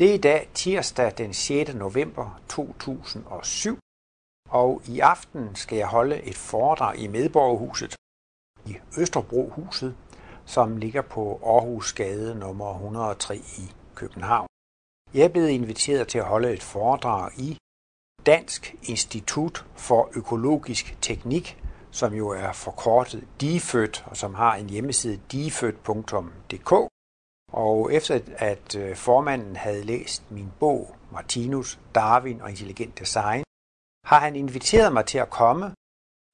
[0.00, 1.74] Det er i dag tirsdag den 6.
[1.74, 3.78] november 2007,
[4.50, 7.96] og i aften skal jeg holde et foredrag i Medborgerhuset
[8.66, 9.96] i Østerbrohuset,
[10.46, 14.46] som ligger på Aarhusgade nummer 103 i København.
[15.14, 17.58] Jeg er blevet inviteret til at holde et foredrag i
[18.26, 25.20] Dansk Institut for Økologisk Teknik, som jo er forkortet DIFØT, og som har en hjemmeside
[25.32, 26.90] difødt.dk.
[27.52, 33.42] Og efter at øh, formanden havde læst min bog Martinus, Darwin og Intelligent Design,
[34.06, 35.74] har han inviteret mig til at komme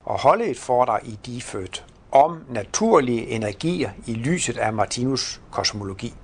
[0.04, 6.14] og holde et foredrag i DIFØT om naturlige energier i lyset af Martinus kosmologi.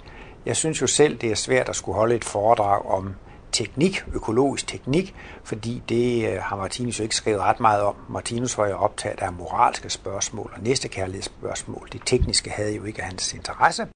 [0.47, 3.15] Jeg synes jo selv, det er svært at skulle holde et foredrag om
[3.53, 5.15] teknik, økologisk teknik,
[5.45, 7.97] fordi det øh, har Martinus jo ikke skrevet ret meget om.
[8.09, 11.89] Martinus var jo optaget af moralske spørgsmål og næstekærlighedsspørgsmål.
[11.93, 13.87] Det tekniske havde jo ikke hans interesse.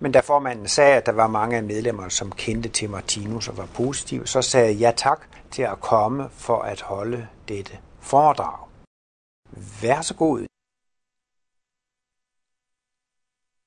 [0.00, 3.66] Men da formanden sagde, at der var mange medlemmer, som kendte til Martinus og var
[3.66, 8.68] positive, så sagde jeg tak til at komme for at holde dette foredrag.
[9.82, 10.38] Vær så god.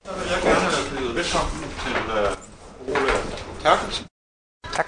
[0.05, 3.11] Så vil jeg gerne byde velkommen til uh, Ole
[3.61, 4.05] Terkelsen.
[4.73, 4.87] Tak.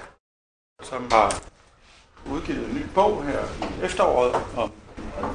[0.82, 1.42] Som har
[2.26, 3.42] udgivet en ny bog her
[3.80, 4.72] i efteråret om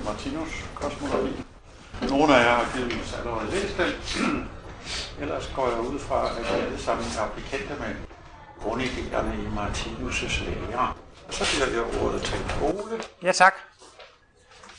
[0.06, 1.44] Martinus kosmologi.
[2.10, 4.57] Nogle af jer har givetvis allerede læst den.
[5.20, 7.96] Ellers går jeg ud fra, at vi alle sammen er bekendte med
[8.62, 10.94] grundidéerne i Martinus' lære.
[11.28, 13.04] Og så giver jeg ordet til Ole.
[13.24, 13.54] Ja, tak.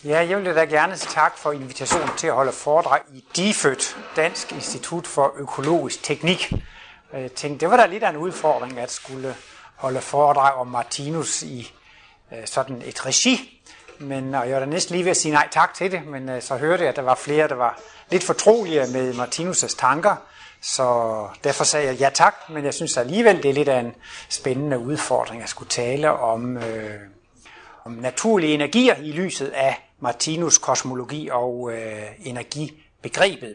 [0.04, 3.96] Ja, jeg vil da gerne sige tak for invitationen til at holde foredrag i DIFØT,
[4.16, 6.52] Dansk Institut for Økologisk Teknik.
[7.12, 9.36] Øh, jeg tænkte, det var da lidt af en udfordring at skulle
[9.76, 11.72] holde foredrag om Martinus i
[12.32, 13.57] øh, sådan et regi.
[14.00, 16.28] Men og jeg var da næsten lige ved at sige nej tak til det, men
[16.28, 20.16] øh, så hørte jeg, at der var flere, der var lidt fortrolige med Martinus' tanker.
[20.60, 23.94] Så derfor sagde jeg ja tak, men jeg synes alligevel, det er lidt af en
[24.28, 27.00] spændende udfordring at skulle tale om, øh,
[27.84, 33.54] om naturlige energier i lyset af Martinus kosmologi og øh, energibegrebet.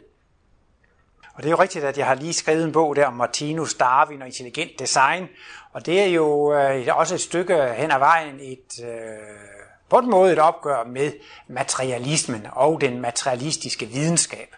[1.33, 3.73] Og det er jo rigtigt, at jeg har lige skrevet en bog der om Martinus,
[3.73, 5.27] Darwin og intelligent design.
[5.71, 9.52] Og det er jo øh, også et stykke hen ad vejen et, øh,
[9.93, 11.11] på en måde et opgør med
[11.47, 14.55] materialismen og den materialistiske videnskab.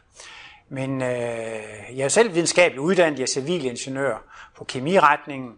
[0.70, 1.10] Men øh,
[1.96, 4.24] jeg er selv videnskabelig uddannet, jeg er civilingeniør
[4.58, 5.52] på kemiretningen,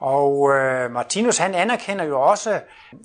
[0.00, 2.60] og øh, Martinus han anerkender jo også,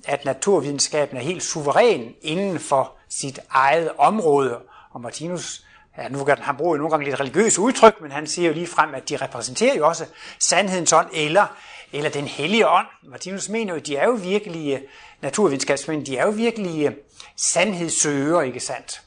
[0.06, 4.58] at naturvidenskaben er helt suveræn inden for sit eget område.
[4.90, 5.64] Og Martinus,
[5.98, 8.54] ja, nu kan han bruger jo nogle gange lidt religiøse udtryk, men han siger jo
[8.54, 10.04] lige frem, at de repræsenterer jo også
[10.38, 11.46] sandhedens ånd eller,
[11.92, 12.86] eller den hellige ånd.
[13.02, 14.82] Martinus mener jo, at de er jo virkelige
[15.22, 16.92] naturvidenskabsmænd, de er jo virkelig øh,
[17.36, 19.02] sandhedssøger, ikke sandt?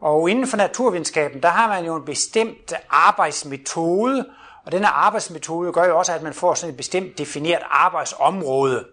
[0.00, 4.26] Og inden for naturvidenskaben, der har man jo en bestemt arbejdsmetode,
[4.64, 8.84] og denne arbejdsmetode gør jo også, at man får sådan et bestemt defineret arbejdsområde.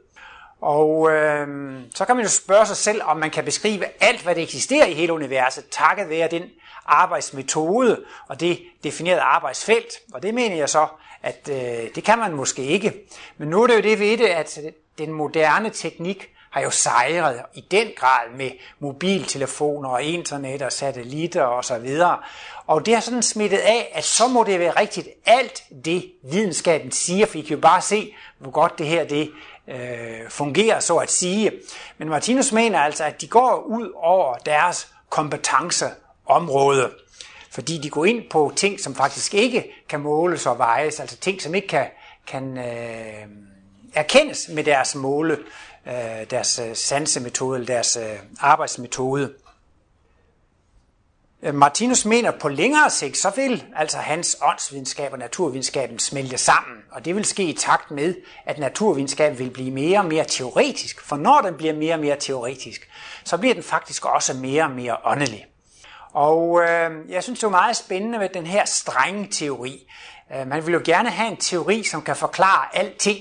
[0.61, 1.47] Og øh,
[1.95, 4.85] så kan man jo spørge sig selv, om man kan beskrive alt, hvad der eksisterer
[4.85, 6.43] i hele universet, takket være den
[6.85, 9.93] arbejdsmetode og det definerede arbejdsfelt.
[10.13, 10.87] Og det mener jeg så,
[11.23, 12.93] at øh, det kan man måske ikke.
[13.37, 14.59] Men nu er det jo det ved det, at
[14.97, 21.43] den moderne teknik har jo sejret i den grad med mobiltelefoner og internet og satellitter
[21.43, 22.17] og så videre.
[22.67, 26.91] Og det har sådan smittet af, at så må det være rigtigt alt det videnskaben
[26.91, 29.31] siger, for I kan jo bare se, hvor godt det her det
[29.67, 31.51] øh, fungerer, så at sige.
[31.97, 36.91] Men Martinus mener altså, at de går ud over deres kompetenceområde,
[37.51, 41.41] fordi de går ind på ting, som faktisk ikke kan måles og vejes, altså ting,
[41.41, 41.85] som ikke kan,
[42.27, 43.27] kan øh,
[43.93, 45.37] erkendes med deres måle,
[45.87, 49.33] øh, deres øh, sansemetode eller deres øh, arbejdsmetode.
[51.43, 56.37] Øh, Martinus mener, at på længere sigt, så vil altså hans åndsvidenskab og naturvidenskaben smelte
[56.37, 56.77] sammen.
[56.91, 61.01] Og det vil ske i takt med, at naturvidenskaben vil blive mere og mere teoretisk.
[61.01, 62.89] For når den bliver mere og mere teoretisk,
[63.23, 65.45] så bliver den faktisk også mere og mere åndelig.
[66.13, 69.87] Og øh, jeg synes, det er meget spændende med den her strenge teori.
[70.35, 73.17] Øh, man vil jo gerne have en teori, som kan forklare alting.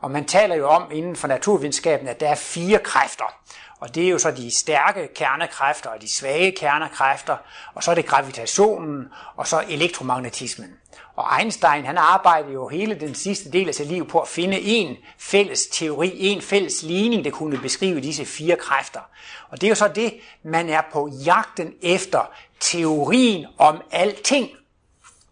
[0.00, 3.34] Og man taler jo om inden for naturvidenskaben, at der er fire kræfter.
[3.80, 7.36] Og det er jo så de stærke kernekræfter og de svage kernekræfter,
[7.74, 10.76] og så er det gravitationen, og så elektromagnetismen.
[11.16, 14.60] Og Einstein, han arbejdede jo hele den sidste del af sit liv på at finde
[14.60, 19.00] en fælles teori, en fælles ligning, der kunne beskrive disse fire kræfter.
[19.50, 24.50] Og det er jo så det, man er på jagten efter teorien om alting.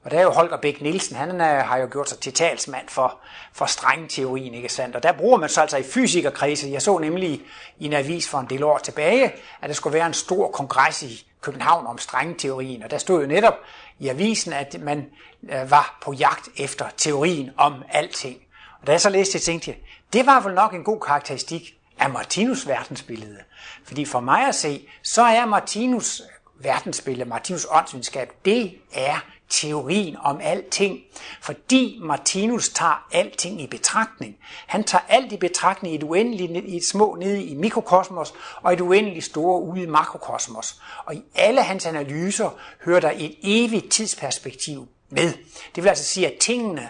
[0.04, 2.88] Og der er jo Holger Bæk Nielsen, han er, har jo gjort sig til talsmand
[2.88, 3.18] for,
[3.52, 4.96] for strengteorien, ikke sandt?
[4.96, 6.68] Og der bruger man så altså i fysikerkredse.
[6.68, 7.42] Jeg så nemlig
[7.78, 11.02] i en avis for en del år tilbage, at der skulle være en stor kongres
[11.02, 12.82] i København om strengteorien.
[12.82, 13.54] Og der stod jo netop
[13.98, 15.06] i avisen, at man
[15.48, 18.36] øh, var på jagt efter teorien om alting.
[18.80, 19.78] Og da jeg så læste det, tænkte jeg,
[20.12, 23.38] det var vel nok en god karakteristik af Martinus verdensbillede.
[23.84, 26.22] Fordi for mig at se, så er Martinus
[26.60, 31.00] verdensbillede, Martinus åndsvidenskab, det er teorien om alting,
[31.40, 34.36] fordi Martinus tager alting i betragtning.
[34.66, 38.72] Han tager alt i betragtning i et uendeligt, i et små nede i mikrokosmos, og
[38.72, 40.80] et uendeligt store ude i makrokosmos.
[41.04, 42.50] Og i alle hans analyser
[42.84, 45.32] hører der et evigt tidsperspektiv med.
[45.74, 46.88] Det vil altså sige, at tingene,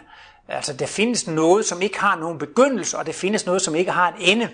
[0.49, 3.91] altså der findes noget, som ikke har nogen begyndelse, og der findes noget, som ikke
[3.91, 4.49] har en ende.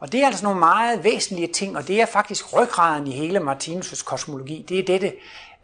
[0.00, 3.38] Og det er altså nogle meget væsentlige ting, og det er faktisk ryggraden i hele
[3.38, 4.64] Martinus' kosmologi.
[4.68, 5.12] Det er dette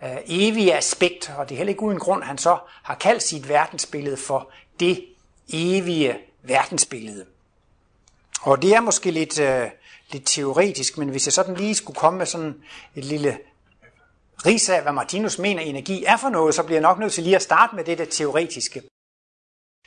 [0.05, 3.23] øh, evige aspekt, og det er heller ikke uden grund, at han så har kaldt
[3.23, 4.51] sit verdensbillede for
[4.81, 5.05] det
[5.53, 7.25] evige verdensbillede.
[8.43, 9.69] Og det er måske lidt, øh,
[10.11, 12.55] lidt teoretisk, men hvis jeg sådan lige skulle komme med sådan
[12.95, 13.39] et lille
[14.47, 17.23] ris af, hvad Martinus mener energi er for noget, så bliver jeg nok nødt til
[17.23, 18.83] lige at starte med det der teoretiske.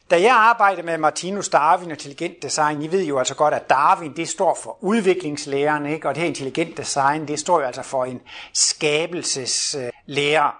[0.09, 3.69] Da jeg arbejder med Martinus Darwin og intelligent design, I ved jo altså godt, at
[3.69, 6.07] Darwin det står for udviklingslæren, ikke?
[6.07, 8.21] og det her intelligent design, det står jo altså for en
[8.53, 10.51] skabelseslære.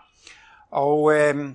[0.72, 1.50] Og øh,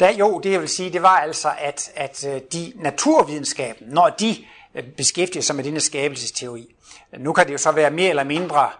[0.00, 4.08] da, jo, det jeg vil sige, det var altså, at, at øh, de naturvidenskaben, når
[4.08, 4.36] de
[4.74, 6.74] Øh, beskæftiger sig med denne skabelsesteori,
[7.18, 8.70] nu kan det jo så være mere eller mindre,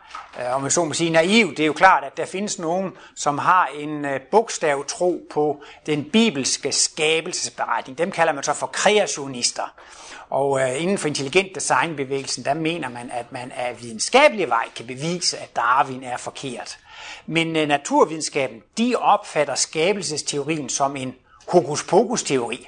[0.40, 1.50] øh, om jeg så må sige, naiv.
[1.50, 5.62] Det er jo klart, at der findes nogen, som har en øh, bogstav tro på
[5.86, 7.98] den bibelske skabelsesberetning.
[7.98, 9.74] Dem kalder man så for kreationister.
[10.30, 14.86] Og øh, inden for intelligent designbevægelsen, der mener man, at man af videnskabelig vej kan
[14.86, 16.78] bevise, at Darwin er forkert.
[17.26, 21.14] Men øh, naturvidenskaben, de opfatter skabelsesteorien som en
[21.48, 22.66] hokus pokus teori.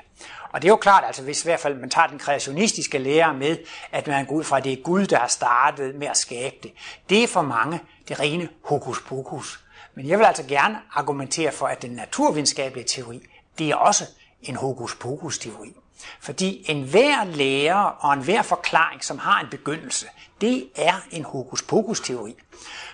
[0.54, 3.34] Og det er jo klart, altså hvis i hvert fald man tager den kreationistiske lære
[3.34, 3.56] med,
[3.92, 6.56] at man går ud fra, at det er Gud, der har startet med at skabe
[6.62, 6.72] det.
[7.08, 9.60] Det er for mange det rene hokus pokus.
[9.94, 13.22] Men jeg vil altså gerne argumentere for, at den naturvidenskabelige teori,
[13.58, 14.04] det er også
[14.42, 15.72] en hokus pokus teori.
[16.20, 20.06] Fordi enhver lære og enhver forklaring, som har en begyndelse,
[20.40, 22.34] det er en hokus pokus teori.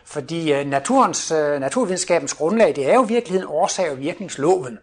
[0.04, 4.78] Fordi øh, naturens, øh, naturvidenskabens grundlag, det er jo virkeligheden årsag- og virkningsloven.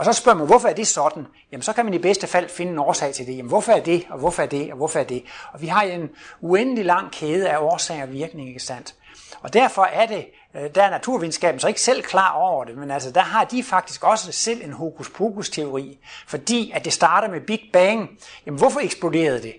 [0.00, 1.26] Og så spørger man, hvorfor er det sådan?
[1.52, 3.36] Jamen så kan man i bedste fald finde en årsag til det.
[3.36, 5.24] Jamen hvorfor er det, og hvorfor er det, og hvorfor er det?
[5.52, 6.10] Og vi har en
[6.40, 8.94] uendelig lang kæde af årsager og virkning, ikke sandt?
[9.40, 12.90] Og derfor er det, øh, der er naturvidenskaben så ikke selv klar over det, men
[12.90, 17.28] altså der har de faktisk også selv en hokus pokus teori, fordi at det starter
[17.28, 18.10] med Big Bang.
[18.46, 19.54] Jamen hvorfor eksploderede det?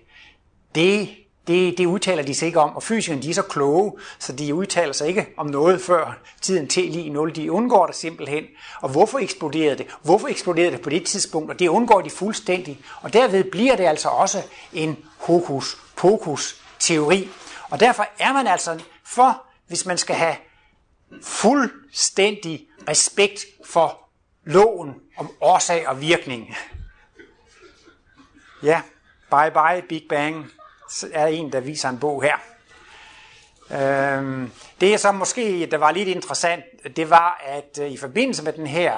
[0.75, 1.09] Det
[1.51, 4.55] det, det udtaler de sig ikke om, og fysikerne de er så kloge, så de
[4.55, 7.35] udtaler sig ikke om noget før tiden t lige 0.
[7.35, 8.43] De undgår det simpelthen.
[8.81, 9.87] Og hvorfor eksploderede det?
[10.03, 11.51] Hvorfor eksploderede det på det tidspunkt?
[11.51, 12.79] Og det undgår de fuldstændig.
[13.01, 14.41] Og derved bliver det altså også
[14.73, 17.29] en hokus pokus teori.
[17.69, 20.35] Og derfor er man altså for, hvis man skal have
[21.23, 24.09] fuldstændig respekt for
[24.43, 26.55] loven om årsag og virkning.
[28.63, 28.81] Ja,
[29.31, 30.51] bye bye Big Bang
[31.13, 32.35] er en, der viser en bog her.
[33.71, 34.51] Øhm,
[34.81, 36.63] det, som måske der var lidt interessant,
[36.95, 38.97] det var, at øh, i forbindelse med den her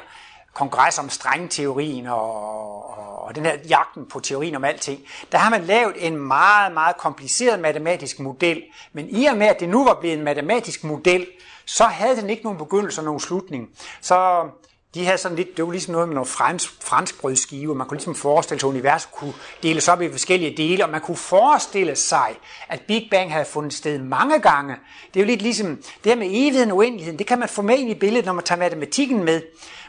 [0.53, 4.99] kongres om strengteorien og, og, og den her jagten på teorien om alting,
[5.31, 8.63] der har man lavet en meget, meget kompliceret matematisk model.
[8.93, 11.27] Men i og med, at det nu var blevet en matematisk model,
[11.65, 13.69] så havde den ikke nogen begyndelse og nogen slutning.
[14.01, 14.49] Så
[14.93, 17.97] de havde sådan lidt, det var ligesom noget med nogle fransk, fransk brødskive, Man kunne
[17.97, 21.95] ligesom forestille sig, at universet kunne deles op i forskellige dele, og man kunne forestille
[21.95, 22.35] sig,
[22.69, 24.75] at Big Bang havde fundet sted mange gange.
[25.13, 27.61] Det er jo lidt ligesom, det her med evigheden og uendeligheden, det kan man få
[27.61, 29.41] med ind i billedet, når man tager matematikken med.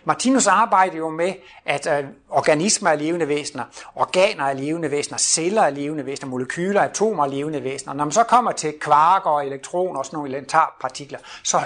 [0.05, 1.33] Martinus arbejder jo med,
[1.65, 3.65] at øh, organismer er levende væsener,
[3.95, 7.95] organer er levende væsener, celler er levende væsener, molekyler, atomer er levende væsener.
[7.95, 11.61] Når man så kommer til kvarker og elektroner og sådan nogle elementarpartikler, så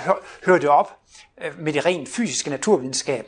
[0.45, 0.98] hører det op
[1.40, 3.26] Øh, med det rent fysiske naturvidenskab.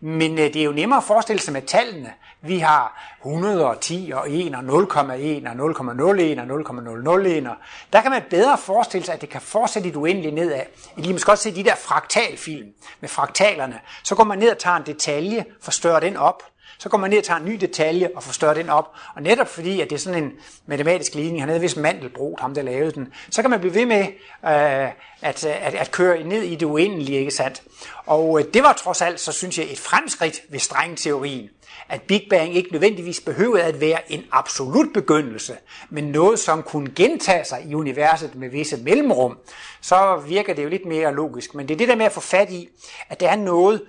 [0.00, 2.12] Men øh, det er jo nemmere at forestille sig med tallene.
[2.40, 7.48] Vi har 110 og 1 og 0,1 og 0,01 og 0,001.
[7.92, 10.62] Der kan man bedre forestille sig, at det kan fortsætte et uendeligt nedad.
[10.96, 12.68] I lige måske også se de der fraktalfilm
[13.00, 13.80] med fraktalerne.
[14.02, 16.42] Så går man ned og tager en detalje, forstørrer den op,
[16.82, 18.94] så går man ned og tager en ny detalje og forstørrer den op.
[19.14, 20.32] Og netop fordi, at det er sådan en
[20.66, 23.86] matematisk ligning, han havde vist Mandelbrot, ham der lavede den, så kan man blive ved
[23.86, 24.02] med
[24.44, 24.88] øh,
[25.22, 27.62] at, at, at køre ned i det uendelige, ikke sandt?
[28.06, 31.48] Og øh, det var trods alt, så synes jeg, et fremskridt ved strengteorien
[31.88, 35.56] at Big Bang ikke nødvendigvis behøvede at være en absolut begyndelse,
[35.90, 39.38] men noget, som kunne gentage sig i universet med visse mellemrum,
[39.80, 41.54] så virker det jo lidt mere logisk.
[41.54, 42.68] Men det er det der med at få fat i,
[43.08, 43.82] at der er noget,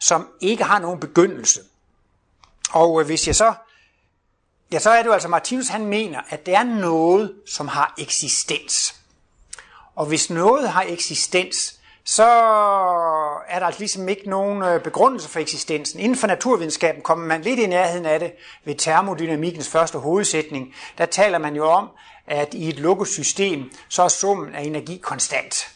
[0.00, 1.60] som ikke har nogen begyndelse.
[2.70, 3.54] Og øh, hvis jeg så,
[4.72, 7.94] ja, så er det jo altså, Martinus han mener, at det er noget, som har
[7.98, 8.94] eksistens.
[9.94, 12.24] Og hvis noget har eksistens, så
[13.48, 16.00] er der altså ligesom ikke nogen øh, begrundelse for eksistensen.
[16.00, 18.32] Inden for naturvidenskaben kommer man lidt i nærheden af det
[18.64, 20.74] ved termodynamikkens første hovedsætning.
[20.98, 21.88] Der taler man jo om,
[22.26, 25.68] at i et lukket system, så er summen af energi konstant.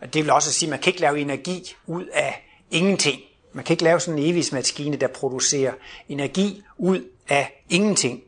[0.00, 3.20] Og det vil også sige, at man kan ikke lave energi ud af ingenting.
[3.52, 5.72] Man kan ikke lave sådan en evighedsmaskine, der producerer
[6.08, 8.22] energi ud af ingenting.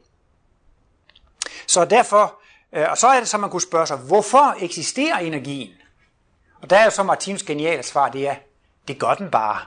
[1.67, 2.41] Så derfor,
[2.73, 5.71] øh, og så er det så, man kunne spørge sig, hvorfor eksisterer energien?
[6.61, 8.35] Og der er jo så Martins geniale svar, det er,
[8.89, 9.61] det gør den bare.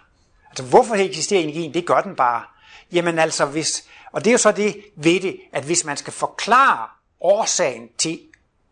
[0.49, 1.73] Altså, hvorfor eksisterer energien?
[1.73, 2.43] Det gør den bare.
[2.91, 6.13] Jamen altså, hvis, og det er jo så det ved det, at hvis man skal
[6.13, 6.87] forklare
[7.21, 8.19] årsagen til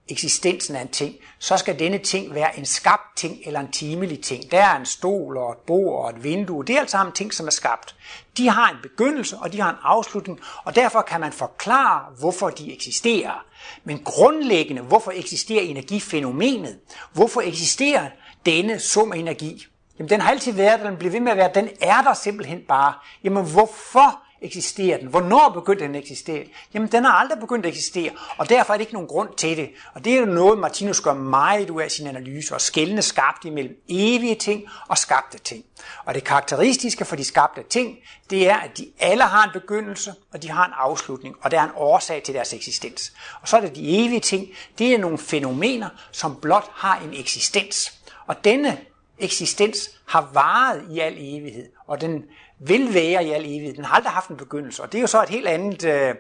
[0.09, 4.21] eksistensen af en ting, så skal denne ting være en skabt ting eller en timelig
[4.21, 4.51] ting.
[4.51, 6.65] Der er en stol og et bord og et vindue.
[6.65, 7.95] Det er alt sammen ting, som er skabt.
[8.38, 12.50] De har en begyndelse, og de har en afslutning, og derfor kan man forklare, hvorfor
[12.50, 13.45] de eksisterer.
[13.83, 16.79] Men grundlæggende, hvorfor eksisterer energifænomenet?
[17.13, 18.09] Hvorfor eksisterer
[18.45, 19.65] denne sum af energi?
[20.00, 22.13] Jamen, den har altid været der, den bliver ved med at være, den er der
[22.13, 22.93] simpelthen bare.
[23.24, 25.07] Jamen, hvorfor eksisterer den?
[25.07, 26.45] Hvornår begyndte den at eksistere?
[26.73, 29.57] Jamen, den har aldrig begyndt at eksistere, og derfor er det ikke nogen grund til
[29.57, 29.69] det.
[29.93, 33.45] Og det er jo noget, Martinus gør meget ud af sin analyse, og skældende skabt
[33.45, 35.63] imellem evige ting og skabte ting.
[36.05, 37.97] Og det karakteristiske for de skabte ting,
[38.29, 41.59] det er, at de alle har en begyndelse, og de har en afslutning, og der
[41.59, 43.13] er en årsag til deres eksistens.
[43.41, 44.47] Og så er det de evige ting,
[44.77, 47.93] det er nogle fænomener, som blot har en eksistens.
[48.27, 48.77] Og denne
[49.19, 52.23] eksistens har varet i al evighed, og den
[52.59, 53.74] vil være i al evighed.
[53.74, 56.15] Den har aldrig haft en begyndelse, og det er jo så et helt andet øh,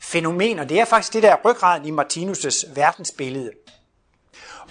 [0.00, 3.50] fænomen, og det er faktisk det der ryggraden i Martinus' verdensbillede.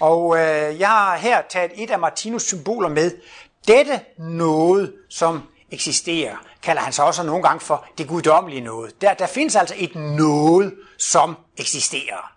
[0.00, 3.10] Og øh, jeg har her taget et af Martinus' symboler med.
[3.68, 9.00] Dette noget, som eksisterer, kalder han så også nogle gange for det guddommelige noget.
[9.00, 12.32] Der, der findes altså et noget, som eksisterer.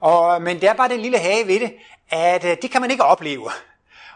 [0.00, 1.72] Og, men det er bare den lille hage ved det,
[2.10, 3.50] at øh, det kan man ikke opleve.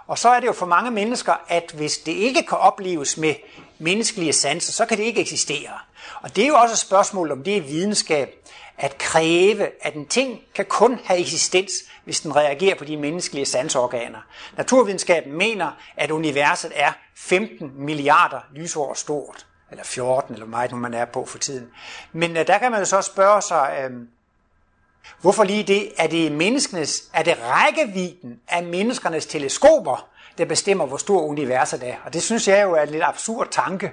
[0.06, 3.34] Og så er det jo for mange mennesker, at hvis det ikke kan opleves med
[3.78, 5.78] menneskelige sanser, så kan det ikke eksistere.
[6.20, 8.34] Og det er jo også et spørgsmål om det er videnskab,
[8.78, 11.72] at kræve, at en ting kan kun have eksistens,
[12.04, 14.18] hvis den reagerer på de menneskelige sansorganer.
[14.56, 20.94] Naturvidenskaben mener, at universet er 15 milliarder lysår stort, eller 14, eller meget nu man
[20.94, 21.68] er på for tiden.
[22.12, 23.96] Men øh, der kan man jo så spørge sig, uh,
[25.20, 25.92] hvorfor lige det?
[25.98, 31.94] Er det menneskenes, er det rækkevidden af menneskernes teleskoper, der bestemmer, hvor stor universet er?
[32.04, 33.92] Og det synes jeg jo er en lidt absurd tanke,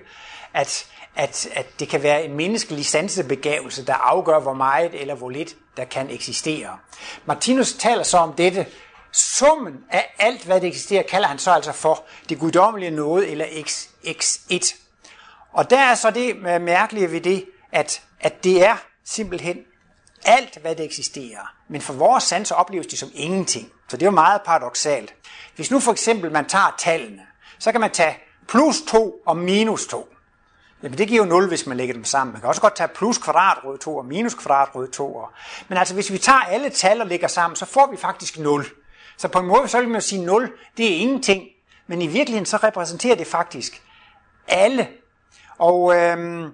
[0.53, 5.29] at at, at det kan være en menneskelig sansebegavelse, der afgør, hvor meget eller hvor
[5.29, 6.77] lidt der kan eksistere.
[7.25, 8.65] Martinus taler så om dette.
[9.11, 13.45] Summen af alt, hvad der eksisterer, kalder han så altså for det guddommelige noget, eller
[13.63, 14.75] x, x1.
[15.53, 19.57] Og der er så det mærkelige ved det, at, at det er simpelthen
[20.25, 21.53] alt, hvad der eksisterer.
[21.67, 23.71] Men for vores sanser opleves det som ingenting.
[23.89, 25.13] Så det er jo meget paradoxalt.
[25.59, 27.21] Hvis nu for eksempel man tager tallene,
[27.59, 30.13] så kan man tage plus 2 og minus 2.
[30.83, 32.31] Jamen det giver jo 0, hvis man lægger dem sammen.
[32.33, 35.21] Man kan også godt tage plus kvadratrød 2 og minus kvadratrød 2.
[35.67, 38.65] Men altså hvis vi tager alle tal og lægger sammen, så får vi faktisk 0.
[39.17, 41.43] Så på en måde så vil man sige 0, det er ingenting.
[41.87, 43.81] Men i virkeligheden så repræsenterer det faktisk
[44.47, 44.87] alle.
[45.57, 46.51] Og øhm,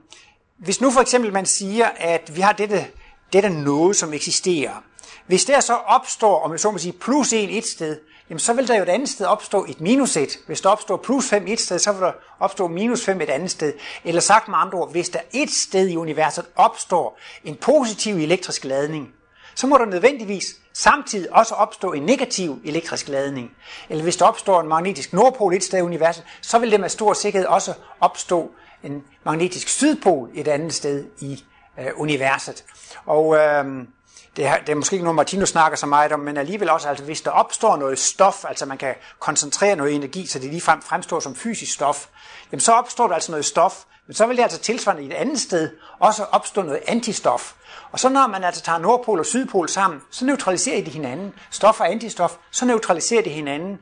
[0.57, 2.87] hvis nu for eksempel man siger, at vi har dette,
[3.33, 4.83] dette noget, som eksisterer.
[5.27, 8.53] Hvis der så opstår, om jeg så må sige, plus 1 et sted, jamen så
[8.53, 10.37] vil der jo et andet sted opstå et minus 1.
[10.47, 13.51] Hvis der opstår plus 5 et sted, så vil der opstå minus 5 et andet
[13.51, 13.73] sted.
[14.03, 18.63] Eller sagt med andre ord, hvis der et sted i universet opstår en positiv elektrisk
[18.63, 19.13] ladning,
[19.55, 23.51] så må der nødvendigvis samtidig også opstå en negativ elektrisk ladning.
[23.89, 26.89] Eller hvis der opstår en magnetisk nordpol et sted i universet, så vil det med
[26.89, 28.51] stor sikkerhed også opstå
[28.83, 31.43] en magnetisk sydpol et andet sted i
[31.79, 32.63] øh, universet.
[33.05, 33.65] Og øh,
[34.35, 36.89] det er, det er måske ikke noget, Martino snakker så meget om, men alligevel også,
[36.89, 40.81] altså hvis der opstår noget stof, altså man kan koncentrere noget energi, så det ligefrem
[40.81, 42.07] fremstår som fysisk stof,
[42.51, 45.13] jamen så opstår der altså noget stof, men så vil det altså tilsvarende i et
[45.13, 47.53] andet sted også opstå noget antistof.
[47.91, 51.33] Og så når man altså tager nordpol og sydpol sammen, så neutraliserer de hinanden.
[51.51, 53.79] Stof og antistof, så neutraliserer de hinanden.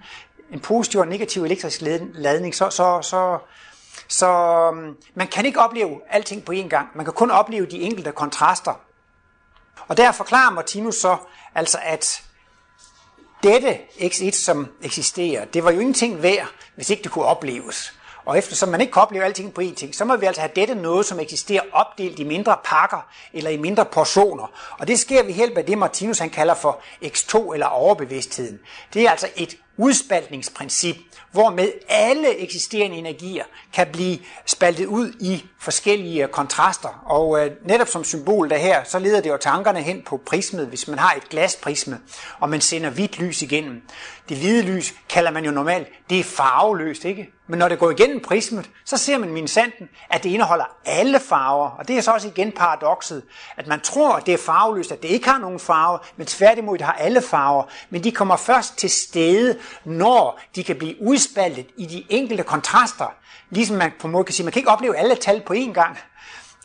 [0.51, 1.81] En positiv og negativ elektrisk
[2.13, 3.37] ladning, så, så, så,
[4.07, 4.27] så
[4.73, 6.87] øhm, man kan ikke opleve alting på én gang.
[6.95, 8.73] Man kan kun opleve de enkelte kontraster
[9.87, 11.17] og der forklarer Martinus så,
[11.55, 12.23] altså at
[13.43, 17.93] dette X1, som eksisterer, det var jo ingenting værd, hvis ikke det kunne opleves.
[18.25, 20.51] Og eftersom man ikke kan opleve alting på én ting, så må vi altså have
[20.55, 24.51] dette noget, som eksisterer opdelt i mindre pakker eller i mindre portioner.
[24.79, 28.59] Og det sker ved hjælp af det, Martinus han kalder for X2 eller overbevidstheden.
[28.93, 30.95] Det er altså et udspaltningsprincip,
[31.31, 37.03] hvormed alle eksisterende energier kan blive spaltet ud i forskellige kontraster.
[37.05, 40.67] Og øh, netop som symbol der her, så leder det jo tankerne hen på prismet,
[40.67, 41.99] hvis man har et glasprisme,
[42.39, 43.81] og man sender hvidt lys igennem.
[44.29, 47.29] Det hvide lys kalder man jo normalt, det er farveløst, ikke?
[47.47, 51.19] Men når det går igennem prismet, så ser man min sanden, at det indeholder alle
[51.19, 51.69] farver.
[51.69, 53.23] Og det er så også igen paradokset,
[53.57, 56.77] at man tror, at det er farveløst, at det ikke har nogen farve, men tværtimod
[56.77, 57.63] det har alle farver.
[57.89, 63.13] Men de kommer først til stede, når de kan blive udspaltet i de enkelte kontraster.
[63.49, 65.73] Ligesom man på en måde kan sige, man kan ikke opleve alle tal på én
[65.73, 65.97] gang.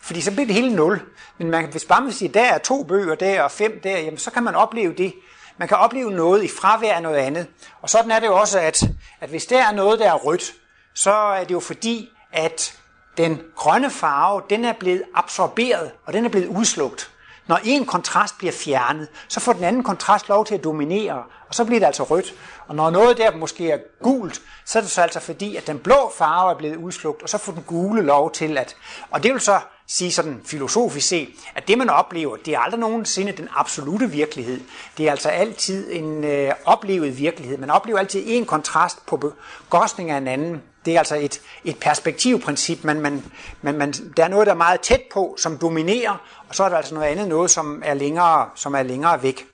[0.03, 1.03] Fordi så bliver det hele nul.
[1.39, 4.19] Men man, hvis bare man siger, der er to bøger der og fem der, jamen
[4.19, 5.15] så kan man opleve det.
[5.57, 7.47] Man kan opleve noget i fravær af noget andet.
[7.83, 8.83] Og sådan er det jo også, at,
[9.21, 10.55] at hvis der er noget, der er rødt,
[10.99, 12.75] så er det jo fordi, at
[13.17, 17.11] den grønne farve, den er blevet absorberet, og den er blevet udslugt.
[17.47, 21.55] Når en kontrast bliver fjernet, så får den anden kontrast lov til at dominere, og
[21.55, 22.35] så bliver det altså rødt.
[22.67, 25.79] Og når noget der måske er gult, så er det så altså fordi, at den
[25.79, 28.77] blå farve er blevet udslugt, og så får den gule lov til at...
[29.11, 32.81] Og det vil så sige sådan filosofisk set, at det man oplever, det er aldrig
[32.81, 34.61] nogensinde den absolute virkelighed.
[34.99, 37.59] Det er altså altid en øh, oplevet virkelighed.
[37.59, 39.35] Man oplever altid en kontrast på
[39.69, 40.63] bekostning af en anden.
[40.89, 42.85] Det er altså et, et perspektivprincip.
[42.85, 43.25] men, man,
[43.63, 46.69] man, man, der er noget, der er meget tæt på, som dominerer, og så er
[46.69, 49.47] der altså noget andet, noget, som er længere, som er længere væk.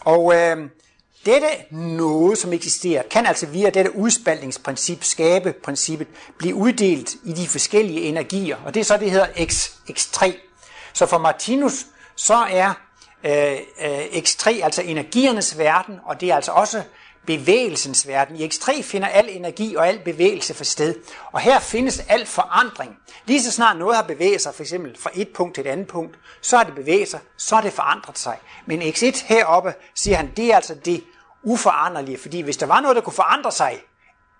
[0.00, 0.56] Og øh,
[1.26, 6.08] dette noget, som eksisterer, kan altså via dette udspaltningsprincip, skabe princippet,
[6.38, 10.32] blive uddelt i de forskellige energier, og det er så, det hedder X, X3.
[10.92, 12.72] Så for Martinus, så er
[13.24, 16.82] øh, øh, X3 altså energiernes verden, og det er altså også
[17.28, 18.36] bevægelsens verden.
[18.36, 20.94] I X3 finder al energi og al bevægelse for sted.
[21.32, 22.96] Og her findes al forandring.
[23.26, 25.86] Lige så snart noget har bevæget sig, for eksempel fra et punkt til et andet
[25.86, 28.38] punkt, så har det bevæget sig, så har det forandret sig.
[28.66, 31.04] Men X1 heroppe, siger han, det er altså det
[31.42, 32.18] uforanderlige.
[32.18, 33.78] Fordi hvis der var noget, der kunne forandre sig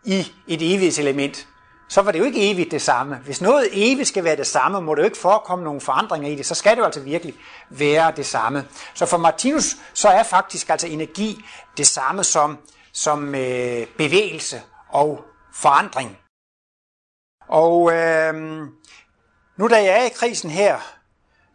[0.04, 1.46] i et evighedselement,
[1.88, 3.16] så var det jo ikke evigt det samme.
[3.16, 6.34] Hvis noget evigt skal være det samme, må det jo ikke forekomme nogle forandringer i
[6.34, 7.34] det, så skal det jo altså virkelig
[7.70, 8.64] være det samme.
[8.94, 11.44] Så for Martinus, så er faktisk altså energi
[11.76, 12.58] det samme som,
[12.98, 15.24] som øh, bevægelse og
[15.54, 16.18] forandring.
[17.48, 18.34] Og øh,
[19.56, 20.78] nu da jeg er i krisen her,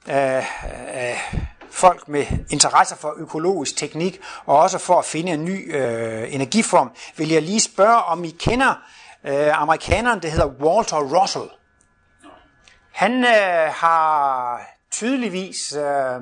[0.10, 1.40] øh, øh,
[1.72, 6.92] folk med interesse for økologisk teknik, og også for at finde en ny øh, energiform,
[7.18, 8.74] vil jeg lige spørge, om I kender
[9.24, 11.50] øh, amerikaneren, der hedder Walter Russell.
[12.92, 16.22] Han øh, har tydeligvis øh,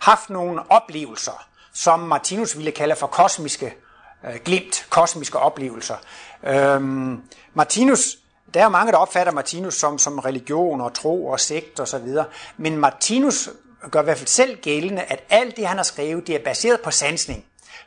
[0.00, 3.74] haft nogle oplevelser, som Martinus ville kalde for kosmiske
[4.28, 5.96] øh, glimt, kosmiske oplevelser.
[6.44, 7.22] Øhm,
[7.54, 8.16] Martinus
[8.54, 11.88] der er jo mange, der opfatter Martinus som, som religion og tro og sekt og
[11.88, 12.24] så videre.
[12.56, 13.50] Men Martinus
[13.90, 16.80] gør i hvert fald selv gældende, at alt det, han har skrevet, det er baseret
[16.80, 17.44] på sansning.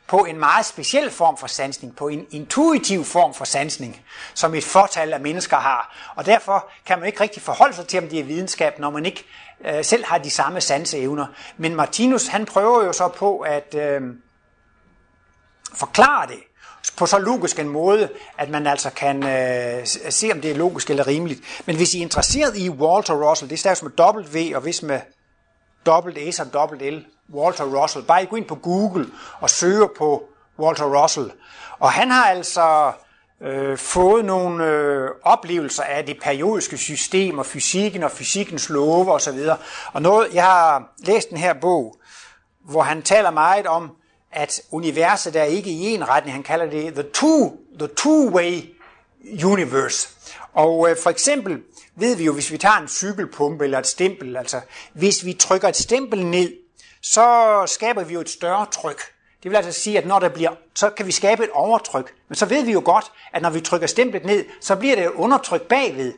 [0.08, 4.02] På en meget speciel form for sansning, på en intuitiv form for sansning,
[4.34, 5.96] som et fortal af mennesker har.
[6.16, 9.06] Og derfor kan man ikke rigtig forholde sig til, om det er videnskab, når man
[9.06, 9.26] ikke
[9.66, 11.26] øh, selv har de samme sanseevner.
[11.58, 14.02] Men Martinus, han prøver jo så på at øh,
[15.76, 16.40] forklare det
[16.98, 20.90] på så logisk en måde, at man altså kan øh, se, om det er logisk
[20.90, 21.42] eller rimeligt.
[21.66, 25.00] Men hvis I er interesseret i Walter Russell, det staves med W, og hvis med
[25.86, 28.06] dobbelt S og dobbelt L, Walter Russell.
[28.06, 29.08] Bare I gå ind på Google
[29.40, 30.24] og søger på
[30.60, 31.32] Walter Russell.
[31.80, 32.92] Og han har altså
[33.42, 39.40] øh, fået nogle øh, oplevelser af det periodiske system og fysikken og fysikkens love osv.
[39.94, 41.96] Og noget, jeg har læst den her bog,
[42.70, 43.92] hvor han taler meget om,
[44.36, 46.34] at universet er ikke i en retning.
[46.34, 48.76] Han kalder det the two, the two-way
[49.46, 50.10] universe.
[50.54, 51.62] Og øh, for eksempel
[51.96, 54.62] ved vi jo, hvis vi tager en cykelpumpe eller et stempel, altså
[54.94, 56.54] hvis vi trykker et stempel ned,
[57.02, 59.02] så skaber vi jo et større tryk.
[59.44, 62.14] Det vil altså sige, at når der bliver, så kan vi skabe et overtryk.
[62.30, 65.06] Men så ved vi jo godt, at når vi trykker stemplet ned, så bliver det
[65.06, 66.14] et undertryk bagved.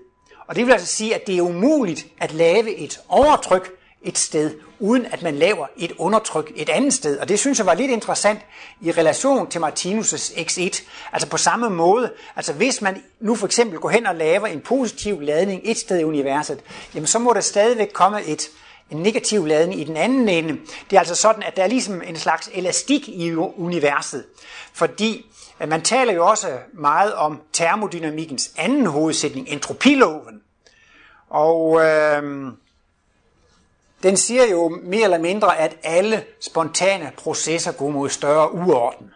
[0.47, 3.71] Og det vil altså sige, at det er umuligt at lave et overtryk
[4.07, 7.17] et sted, uden at man laver et undertryk et andet sted.
[7.17, 8.39] Og det synes jeg var lidt interessant
[8.81, 10.83] i relation til Martinus' X1.
[11.13, 14.61] Altså på samme måde, altså hvis man nu for eksempel går hen og laver en
[14.61, 16.59] positiv ladning et sted i universet,
[16.95, 18.49] jamen så må der stadigvæk komme et,
[18.91, 20.57] en negativ ladning i den anden ende.
[20.89, 24.25] Det er altså sådan, at der er ligesom en slags elastik i universet.
[24.73, 25.25] Fordi
[25.59, 30.41] at man taler jo også meget om termodynamikkens anden hovedsætning, entropiloven.
[31.29, 32.51] Og øh,
[34.03, 39.13] den siger jo mere eller mindre, at alle spontane processer går mod større uorden.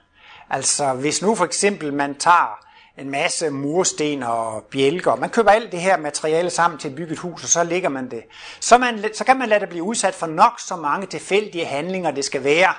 [0.49, 2.59] Altså hvis nu for eksempel man tager
[2.97, 7.13] en masse mursten og bjælker, man køber alt det her materiale sammen til at bygge
[7.13, 8.23] et hus, og så ligger man det,
[8.59, 12.11] så, man, så kan man lade det blive udsat for nok så mange tilfældige handlinger,
[12.11, 12.73] det skal være.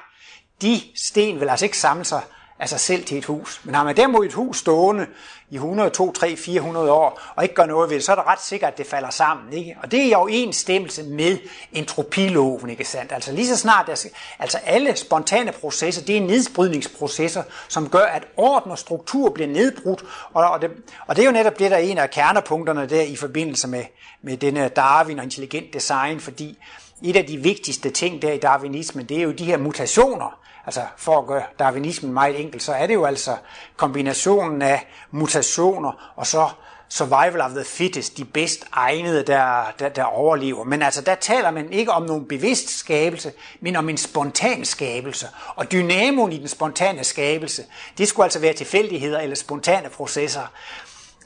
[0.62, 2.23] De sten vil altså ikke samle sig
[2.59, 3.61] af sig selv til et hus.
[3.65, 5.07] Men har man derimod et hus stående
[5.51, 8.27] i 100, 2, 3, 400 år, og ikke gør noget ved det, så er det
[8.27, 9.53] ret sikkert, at det falder sammen.
[9.53, 9.77] Ikke?
[9.83, 11.38] Og det er jo en stemmelse med
[11.73, 13.12] entropiloven, ikke sandt?
[13.12, 14.07] Altså lige så snart, der,
[14.38, 20.05] altså alle spontane processer, det er nedbrydningsprocesser, som gør, at orden og struktur bliver nedbrudt,
[20.33, 20.71] og, og, det,
[21.07, 23.85] og det er jo netop det, der er en af kernepunkterne der i forbindelse med,
[24.23, 26.59] med denne Darwin og intelligent design, fordi
[27.03, 30.83] et af de vigtigste ting der i darwinismen, det er jo de her mutationer, altså
[30.96, 33.37] for at gøre darwinismen meget enkelt, så er det jo altså
[33.77, 36.48] kombinationen af mutationer og så
[36.92, 40.64] survival of the fittest, de bedst egnede, der, der, der overlever.
[40.64, 45.29] Men altså, der taler man ikke om nogen bevidst skabelse, men om en spontan skabelse.
[45.57, 47.64] Og dynamoen i den spontane skabelse,
[47.98, 50.53] det skulle altså være tilfældigheder eller spontane processer.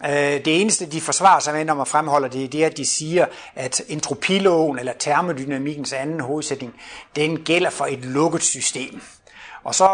[0.05, 0.11] Øh,
[0.45, 3.27] det eneste, de forsvarer sig med, når man fremholder det, det er, at de siger,
[3.55, 6.75] at entropiloven eller termodynamikkens anden hovedsætning,
[7.17, 9.03] den gælder for et lukket system.
[9.67, 9.89] Og så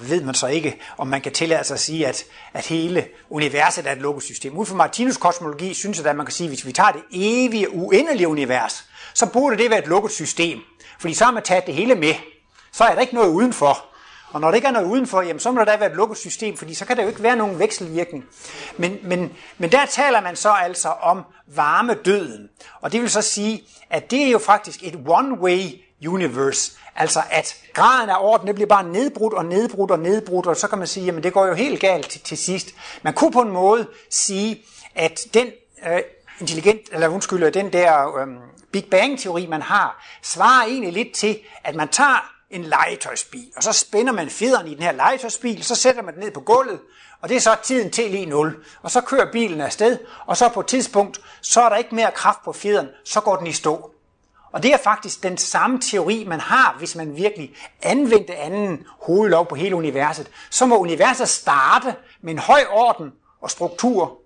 [0.00, 3.86] ved man så ikke, om man kan tillade sig at sige, at, at hele universet
[3.86, 4.56] er et lukket system.
[4.56, 7.02] Ud fra Martinus kosmologi synes jeg, at man kan sige, at hvis vi tager det
[7.10, 10.58] evige, uendelige univers, så burde det være et lukket system.
[11.00, 12.14] Fordi så har man taget det hele med.
[12.72, 13.84] Så er der ikke noget udenfor.
[14.32, 16.18] Og når der ikke er noget udenfor, jamen, så må der da være et lukket
[16.18, 18.24] system, fordi så kan der jo ikke være nogen vekselvirkning.
[18.76, 22.48] Men, men, men der taler man så altså om varmedøden.
[22.80, 26.72] Og det vil så sige, at det er jo faktisk et one-way universe.
[26.96, 30.68] Altså at graden af orden, det bliver bare nedbrudt og nedbrudt og nedbrudt, og så
[30.68, 32.74] kan man sige, jamen det går jo helt galt til, til sidst.
[33.02, 35.46] Man kunne på en måde sige, at den
[35.86, 36.00] øh,
[36.40, 38.26] intelligent, eller undskyld, den der øh,
[38.72, 43.72] Big Bang-teori, man har, svarer egentlig lidt til, at man tager en legetøjsbil, og så
[43.72, 46.80] spænder man fjederen i den her legetøjsbil, så sætter man den ned på gulvet,
[47.20, 48.64] og det er så tiden til lige 0.
[48.82, 52.10] Og så kører bilen afsted, og så på et tidspunkt, så er der ikke mere
[52.10, 53.90] kraft på fjederen, så går den i stå.
[54.56, 57.50] Og det er faktisk den samme teori, man har, hvis man virkelig
[57.82, 60.30] anvendte anden hovedlov på hele universet.
[60.50, 64.18] Så må universet starte med en høj orden og struktur.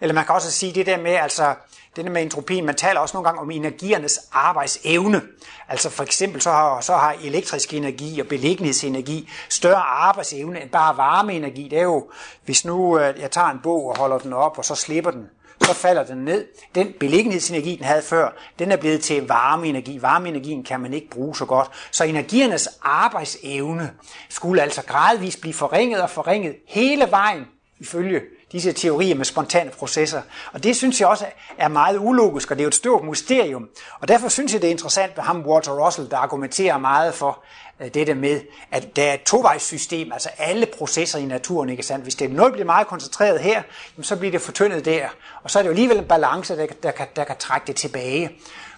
[0.00, 1.54] Eller man kan også sige det der med, altså
[1.96, 5.22] det der med entropien, man taler også nogle gange om energiernes arbejdsevne.
[5.68, 10.96] Altså for eksempel så har, så har elektrisk energi og beliggenhedsenergi større arbejdsevne end bare
[10.96, 11.68] varmeenergi.
[11.68, 12.10] Det er jo,
[12.44, 15.26] hvis nu øh, jeg tager en bog og holder den op, og så slipper den,
[15.68, 16.46] så falder den ned.
[16.74, 20.02] Den beliggenhedsenergi, den havde før, den er blevet til varmeenergi.
[20.02, 21.68] Varmeenergien kan man ikke bruge så godt.
[21.90, 23.90] Så energiernes arbejdsevne
[24.28, 27.44] skulle altså gradvist blive forringet og forringet hele vejen,
[27.80, 28.20] ifølge
[28.52, 30.22] disse teorier med spontane processer.
[30.52, 31.26] Og det synes jeg også
[31.58, 33.68] er meget ulogisk, og det er jo et stort mysterium.
[34.00, 37.44] Og derfor synes jeg, det er interessant med ham, Walter Russell, der argumenterer meget for
[37.80, 42.02] øh, dette med, at der er et tovejssystem, altså alle processer i naturen, ikke sandt?
[42.04, 43.62] Hvis det er noget bliver meget koncentreret her,
[44.02, 45.08] så bliver det fortyndet der.
[45.42, 47.76] Og så er det jo alligevel en balance, der, der, kan, der kan trække det
[47.76, 48.30] tilbage.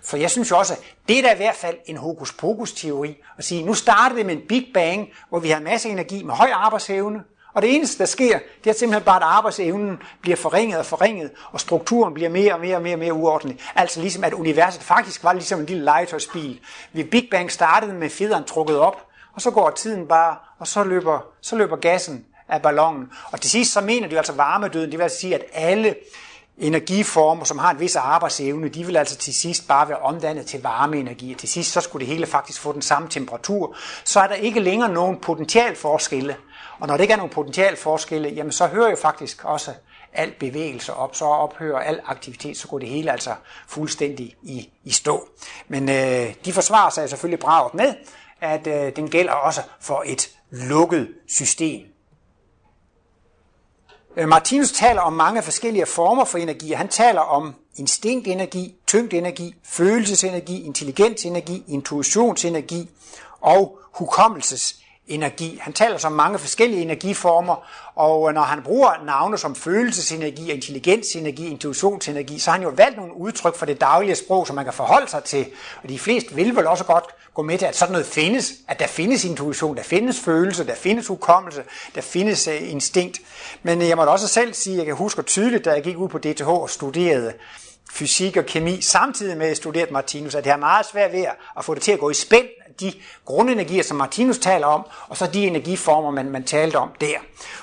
[0.02, 2.72] For jeg synes jo også, at det er da i hvert fald en hokus pokus
[2.72, 6.22] teori, at sige, nu starter det med en Big Bang, hvor vi har masse energi
[6.22, 7.22] med høj arbejdsevne,
[7.54, 11.30] og det eneste, der sker, det er simpelthen bare, at arbejdsevnen bliver forringet og forringet,
[11.52, 13.58] og strukturen bliver mere og mere og mere, og mere uordentlig.
[13.74, 16.60] Altså ligesom, at universet faktisk var ligesom en lille legetøjsbil.
[16.92, 20.84] Vi Big Bang startede med fjederen trukket op, og så går tiden bare, og så
[20.84, 23.10] løber, så løber gassen af ballonen.
[23.32, 25.94] Og til sidst så mener de altså varmedøden, det vil altså sige, at alle
[26.58, 30.62] energiformer, som har en vis arbejdsevne, de vil altså til sidst bare være omdannet til
[30.62, 31.32] varmeenergi.
[31.32, 33.76] Og til sidst så skulle det hele faktisk få den samme temperatur.
[34.04, 36.36] Så er der ikke længere nogen potentialforskelle
[36.80, 39.72] og når det ikke er nogen potentialforskelle, jamen så hører jo faktisk også
[40.12, 43.34] al bevægelse op, så ophører al aktivitet, så går det hele altså
[43.68, 45.28] fuldstændig i, i stå.
[45.68, 47.94] Men øh, de forsvarer sig selvfølgelig bravet med,
[48.40, 51.86] at øh, den gælder også for et lukket system.
[54.16, 56.72] Øh, Martinus taler om mange forskellige former for energi.
[56.72, 62.90] Han taler om instinktenergi, tyngdenergi, følelsesenergi, intelligensenergi, intuitionsenergi
[63.40, 64.79] og hukommelses
[65.10, 65.58] energi.
[65.60, 70.52] Han taler så om mange forskellige energiformer, og øh, når han bruger navne som følelsesenergi,
[70.52, 74.64] intelligensenergi, intuitionsenergi, så har han jo valgt nogle udtryk for det daglige sprog, som man
[74.64, 75.46] kan forholde sig til.
[75.82, 78.78] Og de fleste vil vel også godt gå med til, at sådan noget findes, at
[78.78, 81.62] der findes intuition, der findes følelse, der findes hukommelse,
[81.94, 83.20] der findes øh, instinkt.
[83.62, 85.96] Men øh, jeg må også selv sige, at jeg kan huske tydeligt, da jeg gik
[85.96, 87.32] ud på DTH og studerede
[87.92, 91.24] fysik og kemi, samtidig med at jeg studerede Martinus, at det er meget svært ved
[91.58, 92.46] at få det til at gå i spænd
[92.80, 92.92] de
[93.24, 97.18] grundenergier, som Martinus taler om, og så de energiformer, man, man talte om der.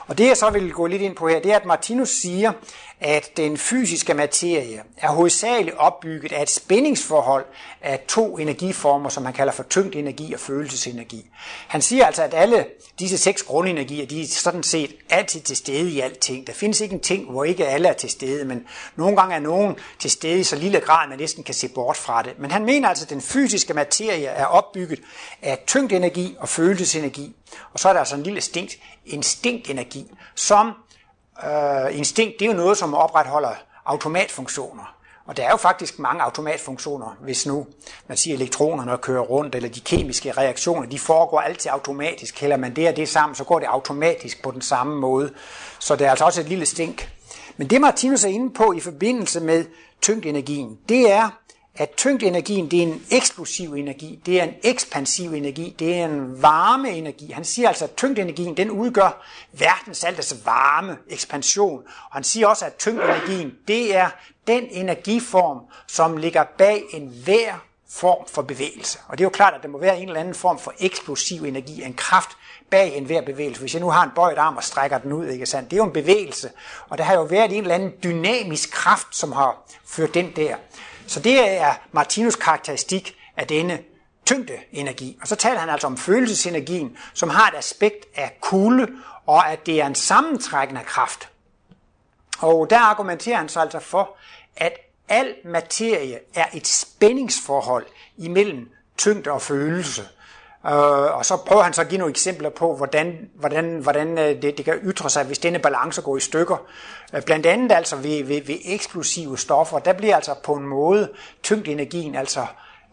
[0.08, 2.52] Og det jeg så vil gå lidt ind på her, det er, at Martinus siger,
[3.00, 7.46] at den fysiske materie er hovedsageligt opbygget af et spændingsforhold
[7.82, 11.26] af to energiformer, som han kalder for tyngd energi og følelsesenergi.
[11.68, 12.66] Han siger altså, at alle
[13.00, 16.48] disse seks grundenergier, de er sådan set altid til stede i alting.
[16.48, 19.40] Der findes ikke en ting, hvor ikke alle er til stede, men nogle gange er
[19.40, 22.40] nogen til stede i så lille grad, at man næsten kan se bort fra det.
[22.40, 25.00] Men han mener altså, at den fysiske materie er opbygget
[25.42, 27.36] af tyngd energi og følelsesenergi.
[27.74, 30.74] Og så er der altså en lille instinkt, instinktenergi, som
[31.46, 33.52] øh, instinkt, det er jo noget, som opretholder
[33.86, 34.94] automatfunktioner.
[35.28, 37.68] Og der er jo faktisk mange automatfunktioner, hvis nu
[38.08, 42.42] man siger elektronerne kører rundt, eller de kemiske reaktioner, de foregår altid automatisk.
[42.42, 45.34] Hælder man det og det sammen, så går det automatisk på den samme måde.
[45.80, 47.10] Så det er altså også et lille stink.
[47.58, 49.66] Men det Martinus er inde på i forbindelse med
[50.02, 51.30] tyngdenergien, det er,
[51.78, 56.42] at tyngdenergien det er en eksplosiv energi, det er en ekspansiv energi, det er en
[56.42, 57.32] varme energi.
[57.32, 61.84] Han siger altså, at tyngdenergien den udgør verdens altes varme ekspansion.
[61.86, 64.10] Og han siger også, at tyngdenergien det er
[64.48, 67.54] den energiform, som ligger bag en hver
[67.90, 69.00] form for bevægelse.
[69.08, 71.44] Og det er jo klart, at der må være en eller anden form for eksplosiv
[71.44, 72.30] energi, en kraft
[72.70, 73.62] bag en hver bevægelse.
[73.62, 75.72] Hvis jeg nu har en bøjet arm og strækker den ud, ikke sandt?
[75.72, 76.52] det er jo en bevægelse.
[76.90, 80.56] Og der har jo været en eller anden dynamisk kraft, som har ført den der.
[81.08, 83.80] Så det er Martinus karakteristik af denne
[84.26, 85.18] tyngdeenergi.
[85.22, 88.88] Og så taler han altså om følelsesenergien, som har et aspekt af kulde,
[89.26, 91.30] og at det er en sammentrækkende kraft.
[92.40, 94.18] Og der argumenterer han så altså for,
[94.56, 94.74] at
[95.10, 97.86] al materie er et spændingsforhold
[98.18, 100.08] imellem tyngde og følelse.
[100.68, 104.42] Øh, og så prøver han så at give nogle eksempler på, hvordan, hvordan, hvordan øh,
[104.42, 106.58] det, det kan ytre sig, hvis denne balance går i stykker.
[107.14, 111.10] Øh, blandt andet altså ved, ved, ved eksplosive stoffer, der bliver altså på en måde
[111.44, 112.46] tyngdenergien altså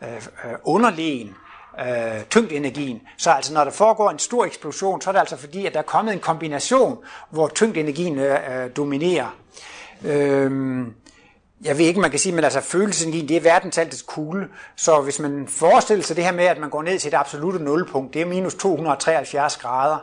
[0.03, 1.35] øh, øh underlegen
[1.81, 3.01] øh, tyngdenergien.
[3.19, 5.79] Så altså når der foregår en stor eksplosion, så er det altså fordi, at der
[5.79, 6.99] er kommet en kombination,
[7.31, 9.37] hvor tyngdenergien øh, dominerer.
[10.05, 10.87] Øh,
[11.65, 14.49] jeg ved ikke, man kan sige, men altså følelsen det er verdensaltets kugle.
[14.77, 17.61] Så hvis man forestiller sig det her med, at man går ned til et absolut
[17.61, 19.99] nulpunkt, det er minus 273 grader,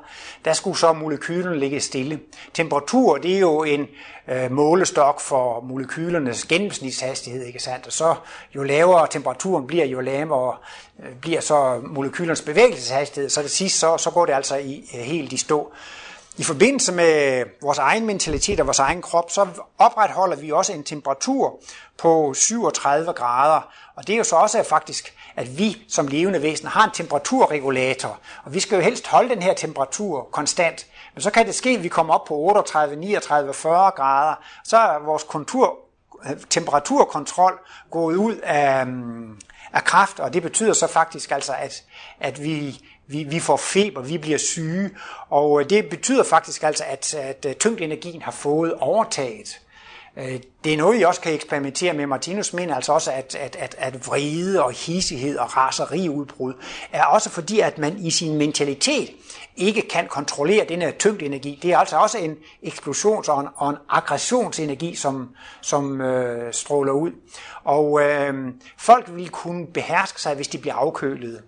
[0.45, 2.19] der skulle så molekylen ligge stille.
[2.53, 3.87] Temperatur, det er jo en
[4.27, 7.87] øh, målestok for molekylernes gennemsnitshastighed, ikke sandt?
[7.87, 8.15] Og så
[8.55, 10.57] jo lavere temperaturen bliver, jo lavere
[11.03, 13.29] øh, bliver så molekylernes bevægelseshastighed.
[13.29, 15.73] Så det sidst, så, så går det altså i, øh, helt i stå.
[16.41, 20.83] I forbindelse med vores egen mentalitet og vores egen krop, så opretholder vi også en
[20.83, 21.59] temperatur
[21.97, 23.61] på 37 grader.
[23.95, 28.19] Og det er jo så også faktisk, at vi som levende væsener har en temperaturregulator.
[28.43, 30.87] Og vi skal jo helst holde den her temperatur konstant.
[31.13, 34.35] Men så kan det ske, at vi kommer op på 38, 39, 40 grader.
[34.63, 35.77] Så er vores kontur,
[36.49, 37.59] temperaturkontrol
[37.91, 39.37] gået ud af, mm,
[39.73, 41.83] af kraft, og det betyder så faktisk altså, at,
[42.19, 44.89] at vi vi, vi får feber, vi bliver syge,
[45.29, 49.59] og øh, det betyder faktisk altså, at, at øh, tyngdenergien har fået overtaget.
[50.17, 52.05] Øh, det er noget, I også kan eksperimentere med.
[52.07, 56.53] Martinus mener altså også, at, at, at, at vrede og hissighed og raseriudbrud
[56.91, 59.09] er også fordi, at man i sin mentalitet
[59.55, 61.59] ikke kan kontrollere denne tyngdenergi.
[61.61, 65.29] Det er altså også en eksplosions- og en, og en aggressionsenergi, som,
[65.61, 67.11] som øh, stråler ud.
[67.63, 71.41] Og øh, folk vil kunne beherske sig, hvis de bliver afkølet.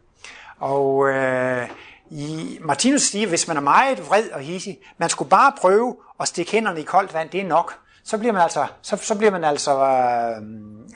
[0.64, 1.70] Og øh,
[2.10, 6.28] i Martinus siger, hvis man er meget vred og hissig, man skulle bare prøve at
[6.28, 7.76] stikke hænderne i koldt vand, det er nok.
[8.04, 10.44] Så bliver man altså, så, så bliver man altså øh,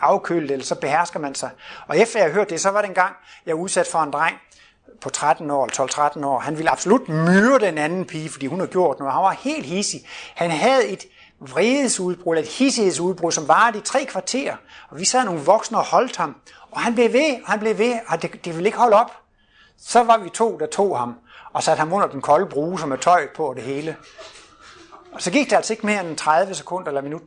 [0.02, 1.50] afkølet, eller så behersker man sig.
[1.88, 4.12] Og efter jeg hørte det, så var det en gang, jeg var udsat for en
[4.12, 4.36] dreng
[5.02, 6.40] på 13 år, 12-13 år.
[6.40, 9.14] Han ville absolut myrde den anden pige, fordi hun havde gjort noget.
[9.14, 10.02] Han var helt hissig.
[10.36, 11.06] Han havde et
[11.40, 14.56] vredesudbrud, et hissighedsudbrud, som varede i tre kvarter.
[14.90, 16.36] Og vi sad nogle voksne og holdt ham.
[16.72, 19.12] Og han blev ved, og han blev ved, og det, det ville ikke holde op.
[19.80, 21.16] Så var vi to, der tog ham
[21.54, 23.98] og satte ham under den kolde bruse med tøj på det hele.
[25.12, 27.22] Og så gik det altså ikke mere end 30 sekunder eller minut,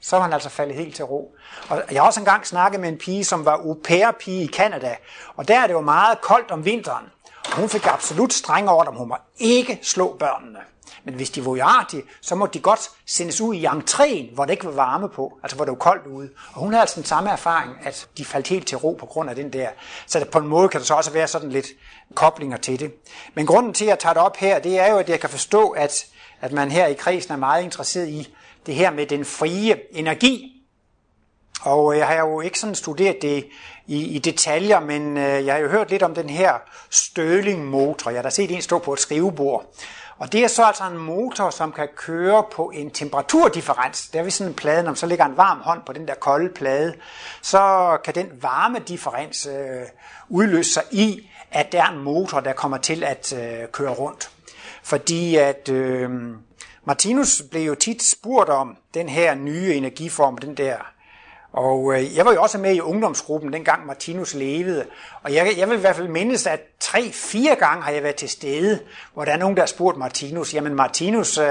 [0.00, 1.34] så var han altså faldet helt til ro.
[1.68, 4.96] Og jeg har også engang snakket med en pige, som var au pair-pige i Kanada,
[5.36, 7.06] og der er det jo meget koldt om vinteren.
[7.46, 10.58] Og hun fik absolut strenge ordre, hun må ikke slå børnene.
[11.06, 14.50] Men hvis de var uartige, så må de godt sendes ud i entréen, hvor det
[14.52, 16.30] ikke var varme på, altså hvor det var koldt ude.
[16.52, 19.30] Og hun havde altså den samme erfaring, at de faldt helt til ro på grund
[19.30, 19.68] af den der.
[20.06, 21.66] Så på en måde kan der så også være sådan lidt
[22.14, 22.92] koblinger til det.
[23.34, 25.30] Men grunden til, at jeg tager det op her, det er jo, at jeg kan
[25.30, 26.06] forstå, at,
[26.40, 28.34] at man her i kredsen er meget interesseret i
[28.66, 30.52] det her med den frie energi.
[31.62, 33.46] Og øh, jeg har jo ikke sådan studeret det
[33.86, 36.52] i, i detaljer, men øh, jeg har jo hørt lidt om den her
[36.90, 38.10] Stirling-motor.
[38.10, 39.64] Jeg har da set en stå på et skrivebord.
[40.18, 44.08] Og det er så altså en motor, som kan køre på en temperaturdifferens.
[44.08, 46.14] Der er vi sådan en plade, når så ligger en varm hånd på den der
[46.14, 46.94] kolde plade,
[47.42, 49.82] så kan den varme differens øh,
[50.28, 54.30] udløse sig i, at der er en motor, der kommer til at øh, køre rundt.
[54.82, 56.10] Fordi at øh,
[56.84, 60.76] Martinus blev jo tit spurgt om den her nye energiform, den der
[61.56, 64.86] og øh, jeg var jo også med i ungdomsgruppen, dengang Martinus levede.
[65.22, 68.28] Og jeg, jeg vil i hvert fald mindes, at tre-fire gange har jeg været til
[68.28, 68.80] stede,
[69.14, 71.46] hvor der er nogen, der har spurgt Martinus, jamen Martinus, øh,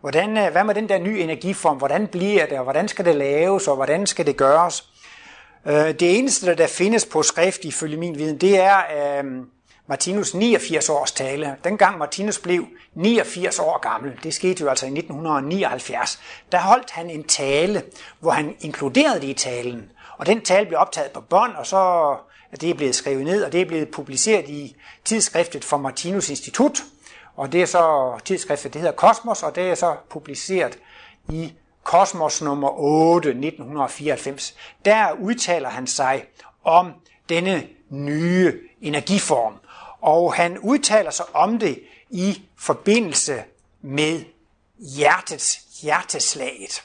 [0.00, 3.14] hvordan, øh, hvad med den der nye energiform, hvordan bliver det, og hvordan skal det
[3.14, 4.84] laves, og hvordan skal det gøres?
[5.66, 9.24] Øh, det eneste, der findes på skrift, ifølge min viden, det er øh,
[9.90, 11.56] Martinus 89 års tale.
[11.64, 16.20] Dengang Martinus blev 89 år gammel, det skete jo altså i 1979,
[16.52, 17.82] der holdt han en tale,
[18.20, 19.90] hvor han inkluderede det i talen.
[20.18, 21.76] Og den tale blev optaget på bånd, og så
[22.52, 26.82] er det blevet skrevet ned, og det er blevet publiceret i tidsskriftet for Martinus Institut.
[27.36, 30.78] Og det er så tidsskriftet, det hedder Kosmos, og det er så publiceret
[31.28, 34.54] i Kosmos nummer 8, 1994.
[34.84, 36.24] Der udtaler han sig
[36.64, 36.92] om
[37.28, 39.54] denne nye energiform.
[40.02, 43.44] Og han udtaler sig om det i forbindelse
[43.80, 44.24] med
[44.78, 46.82] hjertets hjerteslaget.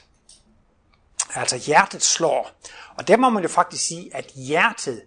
[1.34, 2.50] Altså hjertet slår.
[2.96, 5.02] Og der må man jo faktisk sige, at hjertet,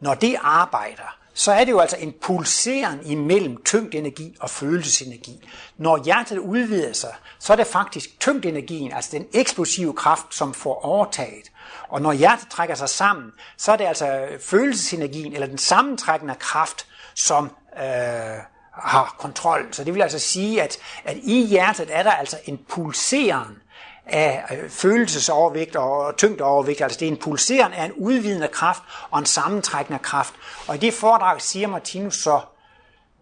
[0.00, 5.48] når det arbejder, så er det jo altså en pulseren imellem tyngdenergi og følelsesenergi.
[5.76, 10.84] Når hjertet udvider sig, så er det faktisk tyngdenergien, altså den eksplosive kraft, som får
[10.84, 11.52] overtaget.
[11.88, 16.86] Og når hjertet trækker sig sammen, så er det altså følelsesenergien, eller den sammentrækkende kraft,
[17.16, 18.40] som øh,
[18.72, 19.68] har kontrol.
[19.72, 23.58] Så det vil altså sige, at, at i hjertet er der altså en pulseren
[24.06, 26.80] af øh, følelsesovervægt og tyngdeovervægt.
[26.80, 30.34] Altså det er en pulseren af en udvidende kraft og en sammentrækkende kraft.
[30.66, 32.40] Og i det foredrag siger Martinus så,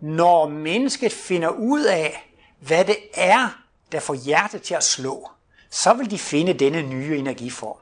[0.00, 2.30] når mennesket finder ud af,
[2.60, 3.48] hvad det er,
[3.92, 5.30] der får hjertet til at slå,
[5.70, 7.76] så vil de finde denne nye energiform.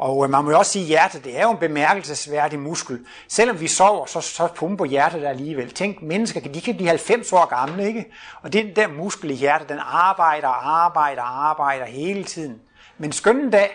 [0.00, 3.06] Og øh, man må jo også sige, at hjertet det er jo en bemærkelsesværdig muskel.
[3.28, 5.70] Selvom vi sover, så, så pumper hjertet alligevel.
[5.70, 8.12] Tænk, mennesker de kan blive 90 år gamle, ikke?
[8.42, 12.60] Og den der muskel i hjertet, den arbejder, arbejder, arbejder hele tiden.
[12.98, 13.70] Men skønne dag,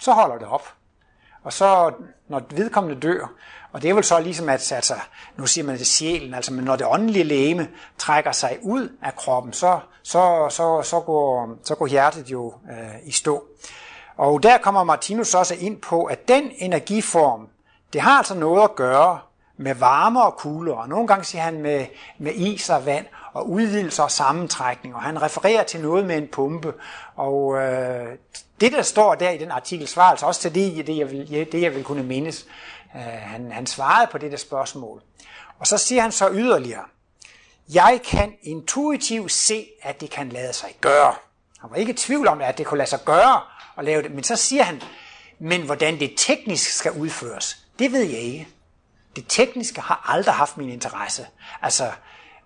[0.00, 0.72] så holder det op.
[1.42, 1.92] Og så,
[2.28, 3.32] når vedkommende dør,
[3.72, 4.94] og det er vel så ligesom, at altså,
[5.36, 7.68] nu siger man det sjælen, altså, men når det åndelige læme
[7.98, 13.08] trækker sig ud af kroppen, så, så, så, så, går, så går hjertet jo øh,
[13.08, 13.44] i stå.
[14.16, 17.48] Og der kommer Martinus også ind på, at den energiform,
[17.92, 19.18] det har altså noget at gøre
[19.56, 21.86] med varme og kulde, og nogle gange siger han med,
[22.18, 26.28] med is og vand, og udvidelse og sammentrækning, og han refererer til noget med en
[26.32, 26.74] pumpe,
[27.16, 28.16] og øh,
[28.60, 31.48] det der står der i den artikel svarer altså også til det, det, jeg, vil,
[31.52, 32.46] det, jeg vil kunne mindes.
[32.96, 35.02] Øh, han, han svarede på det der spørgsmål.
[35.58, 36.84] Og så siger han så yderligere,
[37.74, 41.14] jeg kan intuitivt se, at det kan lade sig gøre.
[41.60, 43.40] Han var ikke i tvivl om, at det kunne lade sig gøre,
[43.78, 44.10] at lave det.
[44.10, 44.82] Men så siger han,
[45.38, 48.48] men hvordan det teknisk skal udføres, det ved jeg ikke.
[49.16, 51.26] Det tekniske har aldrig haft min interesse.
[51.62, 51.86] Altså,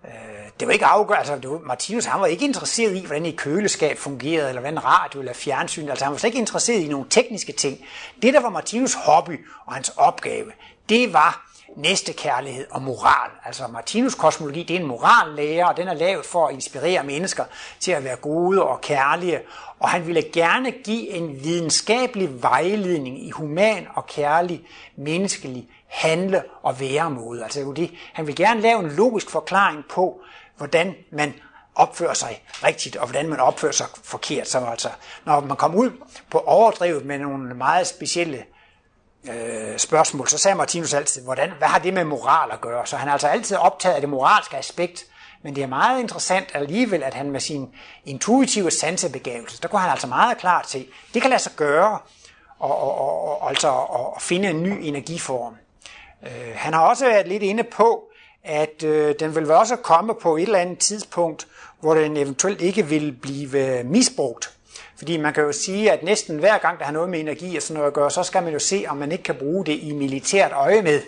[0.05, 0.11] øh,
[0.59, 1.19] det var ikke afgørende.
[1.19, 4.85] Altså, det var, Martinus han var ikke interesseret i, hvordan et køleskab fungerede, eller hvordan
[4.85, 5.89] radio eller fjernsyn.
[5.89, 7.79] Altså, han var slet ikke interesseret i nogle tekniske ting.
[8.21, 10.51] Det, der var Martinus hobby og hans opgave,
[10.89, 13.29] det var næste kærlighed og moral.
[13.45, 17.43] Altså Martinus kosmologi, det er en morallære, og den er lavet for at inspirere mennesker
[17.79, 19.41] til at være gode og kærlige.
[19.79, 24.61] Og han ville gerne give en videnskabelig vejledning i human og kærlig,
[24.95, 27.43] menneskelig handle- og væremåde.
[27.43, 30.21] Altså det, han vil gerne lave en logisk forklaring på,
[30.57, 31.33] hvordan man
[31.75, 34.47] opfører sig rigtigt, og hvordan man opfører sig forkert.
[34.47, 34.89] Så altså,
[35.25, 35.91] når man kommer ud
[36.29, 38.45] på overdrevet med nogle meget specielle
[39.29, 42.85] øh, spørgsmål, så sagde Martinus altid, hvordan, hvad har det med moral at gøre?
[42.85, 45.05] Så han er altså altid optaget af det moralske aspekt,
[45.47, 47.69] men det er meget interessant alligevel, at han med sin
[48.05, 51.99] intuitive sansebegævelse, der går han altså meget klart til, det kan lade sig gøre,
[52.59, 53.71] og, og, og, og altså
[54.15, 55.55] at finde en ny energiform.
[56.23, 58.03] Øh, han har også været lidt inde på,
[58.43, 61.47] at øh, den vil også komme på et eller andet tidspunkt,
[61.79, 64.53] hvor den eventuelt ikke vil blive misbrugt.
[64.97, 67.61] Fordi man kan jo sige, at næsten hver gang, der har noget med energi og
[67.61, 69.79] sådan noget at gøre, så skal man jo se, om man ikke kan bruge det
[69.81, 71.01] i militært øje med.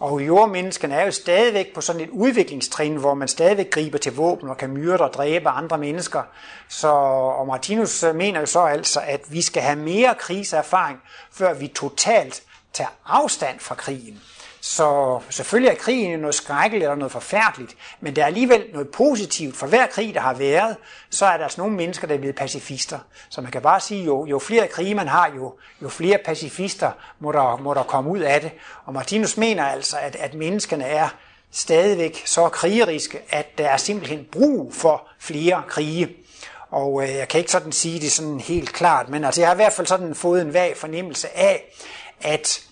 [0.00, 4.48] Og jordmenneskerne er jo stadigvæk på sådan et udviklingstrin, hvor man stadigvæk griber til våben
[4.48, 6.22] og kan myrde og dræbe andre mennesker.
[6.68, 10.98] Så, og Martinus øh, mener jo så altså, at vi skal have mere kriseerfaring,
[11.32, 14.20] før vi totalt tager afstand fra krigen.
[14.60, 19.56] Så selvfølgelig er krigen noget skrækkeligt og noget forfærdeligt, men der er alligevel noget positivt.
[19.56, 20.76] For hver krig, der har været,
[21.10, 22.98] så er der altså nogle mennesker, der er blevet pacifister.
[23.28, 26.90] Så man kan bare sige, jo, jo flere krige man har, jo, jo flere pacifister
[27.18, 28.50] må der, må der komme ud af det.
[28.84, 31.08] Og Martinus mener altså, at, at menneskene er
[31.50, 36.08] stadigvæk så krigeriske, at der er simpelthen brug for flere krige.
[36.70, 39.54] Og øh, jeg kan ikke sådan sige det sådan helt klart, men altså jeg har
[39.54, 41.74] i hvert fald sådan fået en vag fornemmelse af,
[42.20, 42.67] at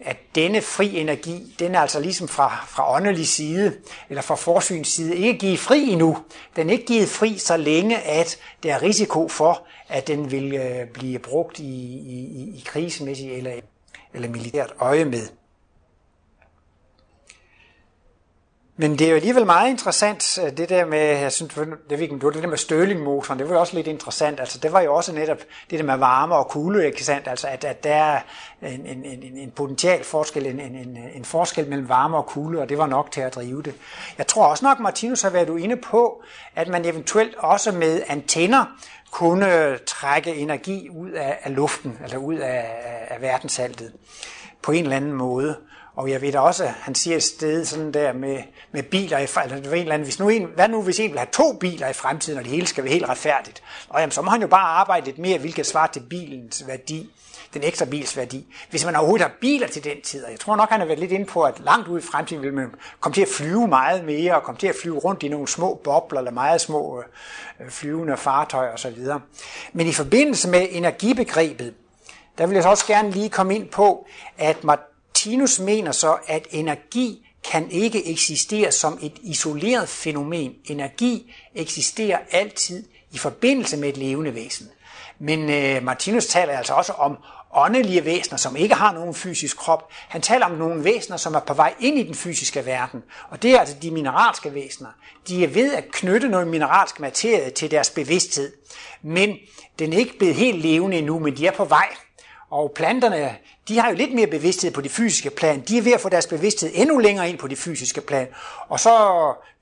[0.00, 3.76] at denne fri energi, den er altså ligesom fra, fra åndelig side,
[4.08, 6.18] eller fra forsyns side, ikke givet fri endnu.
[6.56, 10.54] Den er ikke givet fri, så længe at der er risiko for, at den vil
[10.54, 13.52] øh, blive brugt i, i, i krisemæssigt eller,
[14.14, 15.28] eller militært øje med.
[18.78, 21.54] Men det er jo alligevel meget interessant, øh, det der med, jeg synes,
[21.90, 24.40] det, ikke, det der med Stirling-motoren, det var jo også lidt interessant.
[24.40, 25.38] Altså, det var jo også netop
[25.70, 27.28] det der med varme og kulde, ikke sandt?
[27.28, 28.20] Altså, at, at der er
[28.62, 32.68] en, en, en, en potential forskel, en, en, en forskel mellem varme og kulde, og
[32.68, 33.74] det var nok til at drive det.
[34.18, 36.22] Jeg tror også nok, Martinus har været du inde på,
[36.56, 38.64] at man eventuelt også med antenner
[39.10, 42.64] kunne trække energi ud af, af luften, eller ud af,
[43.08, 43.92] af verdensaltet
[44.62, 45.56] på en eller anden måde.
[45.96, 48.42] Og jeg ved da også, han siger et sted sådan der med,
[48.72, 51.18] med biler i eller en eller anden, hvis nu en, hvad nu hvis en vil
[51.18, 53.62] have to biler i fremtiden, og det hele skal være helt retfærdigt?
[53.88, 57.10] Og jamen, så må han jo bare arbejde lidt mere, hvilket svar til bilens værdi,
[57.54, 58.54] den ekstra bils værdi.
[58.70, 60.98] Hvis man overhovedet har biler til den tid, og jeg tror nok, han har været
[60.98, 62.70] lidt inde på, at langt ud i fremtiden vil man
[63.00, 65.80] komme til at flyve meget mere, og komme til at flyve rundt i nogle små
[65.84, 67.02] bobler, eller meget små
[67.60, 68.98] øh, flyvende fartøjer osv.
[69.72, 71.74] Men i forbindelse med energibegrebet,
[72.38, 74.06] der vil jeg så også gerne lige komme ind på,
[74.38, 74.64] at
[75.16, 80.54] Martinus mener så, at energi kan ikke eksistere som et isoleret fænomen.
[80.64, 84.68] Energi eksisterer altid i forbindelse med et levende væsen.
[85.18, 87.16] Men øh, Martinus taler altså også om
[87.54, 89.90] åndelige væsener, som ikke har nogen fysisk krop.
[90.08, 93.02] Han taler om nogle væsener, som er på vej ind i den fysiske verden.
[93.30, 94.90] Og det er altså de mineralske væsener.
[95.28, 98.52] De er ved at knytte noget mineralsk materie til deres bevidsthed.
[99.02, 99.36] Men
[99.78, 101.88] den er ikke blevet helt levende endnu, men de er på vej.
[102.50, 103.36] Og planterne,
[103.68, 105.60] de har jo lidt mere bevidsthed på det fysiske plan.
[105.60, 108.28] De er ved at få deres bevidsthed endnu længere ind på det fysiske plan.
[108.68, 108.90] Og så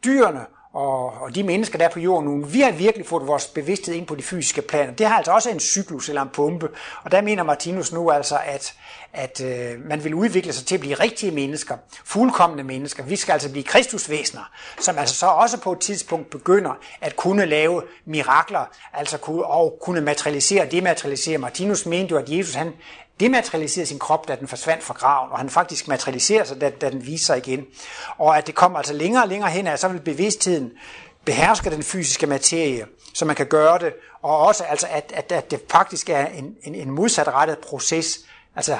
[0.04, 0.40] dyrene
[0.74, 3.94] og, og de mennesker, der er på jorden nu, vi har virkelig fået vores bevidsthed
[3.94, 4.92] ind på de fysiske planer.
[4.92, 6.68] Det har altså også en cyklus eller en pumpe.
[7.02, 8.74] Og der mener Martinus nu altså, at,
[9.12, 13.02] at øh, man vil udvikle sig til at blive rigtige mennesker, fuldkommende mennesker.
[13.02, 14.50] Vi skal altså blive kristusvæsener,
[14.80, 19.78] som altså så også på et tidspunkt begynder at kunne lave mirakler, altså kunne, og
[19.82, 21.38] kunne materialisere og dematerialisere.
[21.38, 22.72] Martinus mente jo, at Jesus han
[23.20, 26.90] dematerialiserede sin krop, da den forsvandt fra graven, og han faktisk materialiserer sig, da, da
[26.90, 27.66] den viser sig igen.
[28.18, 30.72] Og at det kommer altså længere og længere hen, at så vil bevidstheden
[31.24, 33.92] beherske den fysiske materie, så man kan gøre det,
[34.22, 38.18] og også altså, at, at, at det faktisk er en, en, en modsatrettet proces,
[38.56, 38.78] altså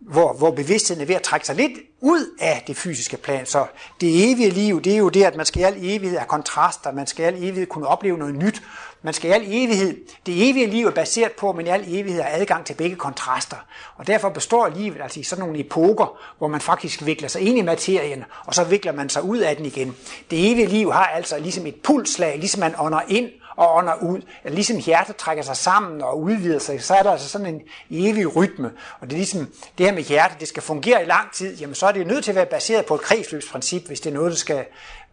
[0.00, 3.46] hvor, hvor bevidstheden er ved at trække sig lidt ud af det fysiske plan.
[3.46, 3.66] Så
[4.00, 6.92] det evige liv, det er jo det, at man skal i al evighed have kontraster,
[6.92, 8.62] man skal i al evighed kunne opleve noget nyt,
[9.02, 9.96] man skal i al evighed,
[10.26, 12.96] det evige liv er baseret på, at man i al evighed har adgang til begge
[12.96, 13.56] kontraster.
[13.96, 17.58] Og derfor består livet altså i sådan nogle epoker, hvor man faktisk vikler sig ind
[17.58, 19.96] i materien, og så vikler man sig ud af den igen.
[20.30, 24.20] Det evige liv har altså ligesom et pulslag, ligesom man ånder ind og ånder ud.
[24.44, 28.36] Ligesom hjertet trækker sig sammen og udvider sig, så er der altså sådan en evig
[28.36, 28.72] rytme.
[29.00, 29.48] Og det er ligesom
[29.78, 32.24] det her med hjertet, det skal fungere i lang tid, jamen så er det nødt
[32.24, 34.64] til at være baseret på et kredsløbsprincip, hvis det er noget, der skal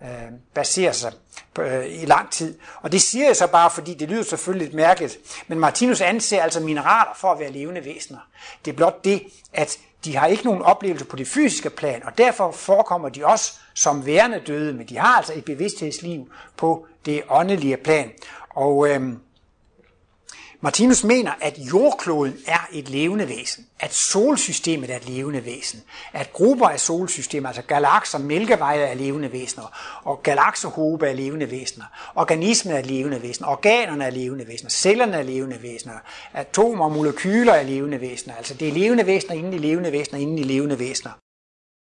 [0.01, 0.07] øh,
[0.53, 1.13] basere sig
[1.53, 2.57] på, øh, i lang tid.
[2.81, 5.17] Og det siger jeg så bare, fordi det lyder selvfølgelig lidt mærkeligt,
[5.47, 8.19] men Martinus anser altså mineraler for at være levende væsener.
[8.65, 9.23] Det er blot det,
[9.53, 13.54] at de har ikke nogen oplevelse på det fysiske plan, og derfor forekommer de også
[13.74, 18.12] som værende døde, men de har altså et bevidsthedsliv på det åndelige plan.
[18.50, 19.20] Og øhm,
[20.62, 25.84] Martinus mener, at jordkloden er et levende væsen, at solsystemet er et levende væsen,
[26.14, 31.86] at grupper af solsystemer, altså galakser, mælkeveje er levende væsener, og galaksehobe er levende væsener,
[32.16, 35.93] organismer er levende væsener, organerne er levende væsener, cellerne er levende væsener,
[36.34, 40.20] atomer og molekyler er levende væsener, altså det er levende væsener inden i levende væsener
[40.20, 41.12] inden i levende væsener.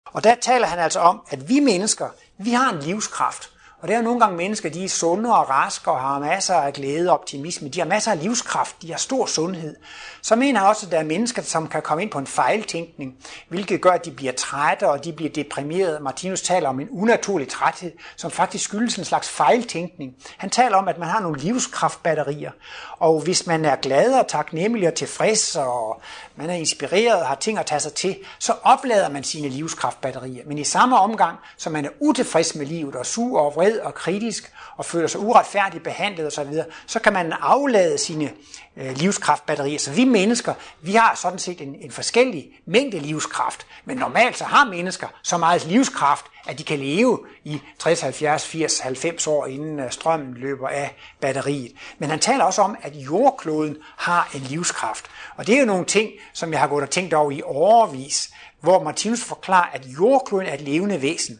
[0.05, 3.51] Og der taler han altså om, at vi mennesker, vi har en livskraft,
[3.81, 6.55] og det er jo nogle gange mennesker, de er sunde og raske og har masser
[6.55, 7.69] af glæde og optimisme.
[7.69, 9.75] De har masser af livskraft, de har stor sundhed.
[10.21, 13.15] Så mener jeg også, at der er mennesker, som kan komme ind på en fejltænkning,
[13.49, 15.99] hvilket gør, at de bliver trætte og de bliver deprimerede.
[15.99, 20.13] Martinus taler om en unaturlig træthed, som faktisk skyldes en slags fejltænkning.
[20.37, 22.51] Han taler om, at man har nogle livskraftbatterier,
[22.97, 26.01] og hvis man er glad og taknemmelig og tilfreds, og
[26.39, 30.43] man er inspireret og har ting at tage sig til, så oplader man sine livskraftbatterier.
[30.45, 33.93] Men i samme omgang, som man er utilfreds med livet og sur og vred og
[33.93, 36.53] kritisk og føler sig uretfærdigt behandlet osv.,
[36.87, 38.31] så kan man aflade sine
[38.77, 39.79] øh, livskraftbatterier.
[39.79, 44.43] Så vi mennesker, vi har sådan set en, en forskellig mængde livskraft, men normalt så
[44.43, 49.45] har mennesker så meget livskraft, at de kan leve i 60, 70, 80, 90 år,
[49.45, 51.71] inden øh, strømmen løber af batteriet.
[51.99, 55.05] Men han taler også om, at jordkloden har en livskraft.
[55.35, 58.29] Og det er jo nogle ting, som jeg har gået og tænkt over i overvis,
[58.61, 61.39] hvor Martinus forklarer, at jordkloden er et levende væsen.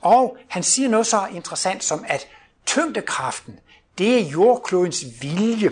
[0.00, 2.28] Og han siger noget så interessant som, at
[2.66, 3.58] tyngdekraften,
[3.98, 5.70] det er jordklodens vilje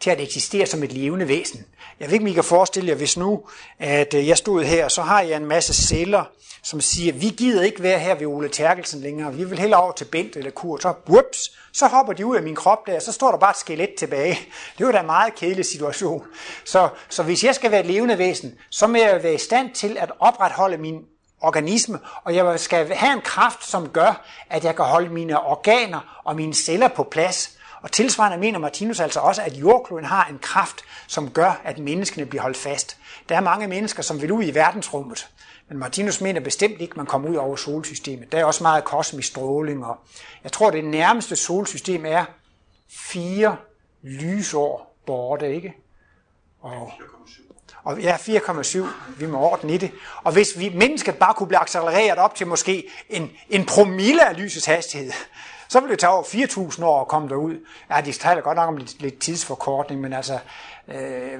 [0.00, 1.64] til at eksistere som et levende væsen.
[2.00, 3.42] Jeg ved ikke, om I kan forestille jer, hvis nu,
[3.78, 6.24] at øh, jeg stod her, så har jeg en masse celler,
[6.62, 9.92] som siger, vi gider ikke være her ved Ole Terkelsen længere, vi vil hellere over
[9.92, 10.82] til Bent eller Kurt.
[10.82, 13.56] Så, whoops, så hopper de ud af min krop der, så står der bare et
[13.56, 14.38] skelet tilbage.
[14.78, 16.24] Det var da en meget kedelig situation.
[16.64, 19.74] Så, så hvis jeg skal være et levende væsen, så må jeg være i stand
[19.74, 21.00] til at opretholde min
[21.40, 26.20] organisme, og jeg skal have en kraft, som gør, at jeg kan holde mine organer
[26.24, 27.56] og mine celler på plads.
[27.82, 32.26] Og tilsvarende mener Martinus altså også, at jordkloden har en kraft, som gør, at menneskene
[32.26, 32.96] bliver holdt fast.
[33.28, 35.28] Der er mange mennesker, som vil ud i verdensrummet,
[35.68, 38.32] men Martinus mener bestemt ikke, at man kommer ud over solsystemet.
[38.32, 39.98] Der er også meget kosmisk stråling, og
[40.44, 42.24] jeg tror, det nærmeste solsystem er
[42.88, 43.56] fire
[44.02, 45.76] lysår borte, ikke?
[46.60, 46.92] Og,
[47.82, 48.86] og ja, 4,7.
[49.18, 49.92] Vi må orden i det.
[50.22, 54.36] Og hvis vi mennesket bare kunne blive accelereret op til måske en, en promille af
[54.36, 55.12] lysets hastighed,
[55.70, 57.66] så vil det tage over 4.000 år at komme derud.
[57.90, 60.38] Ja, de taler godt nok om lidt, lidt tidsforkortning, men altså,
[60.88, 61.38] øh,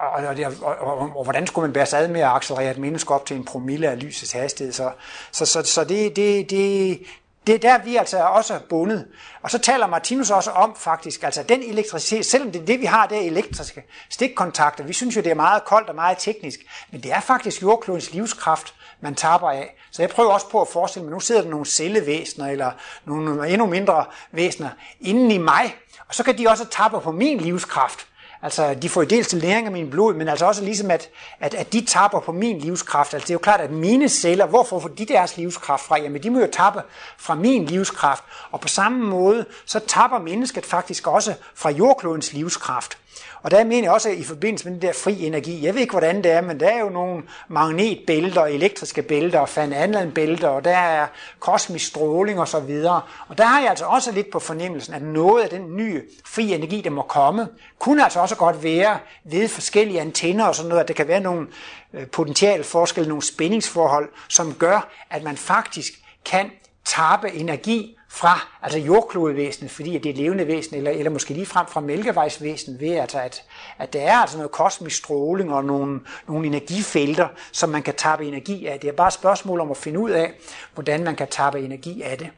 [0.00, 2.78] og, og, og, og, og, hvordan skulle man bære sig ad med at accelerere et
[2.78, 4.72] menneske op til en promille af lysets hastighed?
[4.72, 4.90] Så,
[5.30, 7.00] så, så, så det, det, det,
[7.46, 9.06] det er der, vi altså er også bundet.
[9.42, 12.86] Og så taler Martinus også om faktisk, altså den elektricitet, selvom det er det, vi
[12.86, 14.84] har, det er elektriske stikkontakter.
[14.84, 16.60] Vi synes jo, det er meget koldt og meget teknisk,
[16.90, 19.76] men det er faktisk jordklodens livskraft, man taber af.
[19.92, 22.70] Så jeg prøver også på at forestille mig, nu sidder der nogle cellevæsener, eller
[23.04, 24.68] nogle endnu mindre væsener
[25.00, 25.76] inden i mig,
[26.08, 28.06] og så kan de også tappe på min livskraft.
[28.44, 31.54] Altså, de får dels til læring af min blod, men altså også ligesom, at, at,
[31.54, 33.14] at de tapper på min livskraft.
[33.14, 35.98] Altså, det er jo klart, at mine celler, hvorfor får de deres livskraft fra?
[35.98, 36.82] Jamen, de må jo tappe
[37.18, 38.24] fra min livskraft.
[38.50, 42.98] Og på samme måde, så tapper mennesket faktisk også fra jordklodens livskraft.
[43.42, 45.92] Og der mener jeg også i forbindelse med den der fri energi, jeg ved ikke
[45.92, 50.64] hvordan det er, men der er jo nogle magnetbælter, elektriske bælter og fan bælter, og
[50.64, 51.06] der er
[51.40, 53.00] kosmisk stråling og så videre.
[53.28, 56.54] Og der har jeg altså også lidt på fornemmelsen, at noget af den nye fri
[56.54, 60.82] energi, der må komme, kunne altså også godt være ved forskellige antenner og sådan noget,
[60.82, 61.46] at der kan være nogle
[61.94, 65.92] øh, forskelle, nogle spændingsforhold, som gør, at man faktisk
[66.24, 66.50] kan
[66.84, 71.34] tappe energi fra altså jordklodevæsenet, fordi at det er et levende væsen, eller, eller måske
[71.34, 73.42] lige frem fra mælkevejsvæsenet, ved altså at,
[73.78, 78.24] at der er altså noget kosmisk stråling og nogle, nogle energifelter, som man kan tappe
[78.24, 78.80] energi af.
[78.80, 80.32] Det er bare et spørgsmål om at finde ud af,
[80.74, 82.30] hvordan man kan tappe energi af det.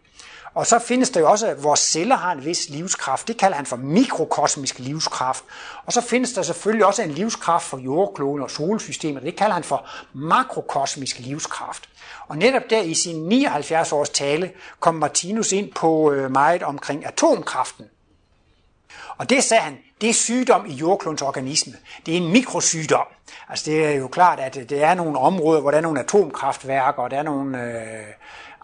[0.54, 3.28] Og så findes der jo også, at vores celler har en vis livskraft.
[3.28, 5.44] Det kalder han for mikrokosmisk livskraft.
[5.86, 9.22] Og så findes der selvfølgelig også en livskraft for jordkloden og solsystemet.
[9.22, 11.88] Det kalder han for makrokosmisk livskraft.
[12.28, 17.06] Og netop der i sin 79 års tale kom Martinus ind på øh, meget omkring
[17.06, 17.84] atomkraften.
[19.16, 21.72] Og det sagde han, det er sygdom i jordklodens organisme.
[22.06, 23.06] Det er en mikrosygdom.
[23.48, 26.00] Altså det er jo klart, at øh, det er nogle områder, hvor der er nogle
[26.00, 28.06] atomkraftværker, og der er nogle øh,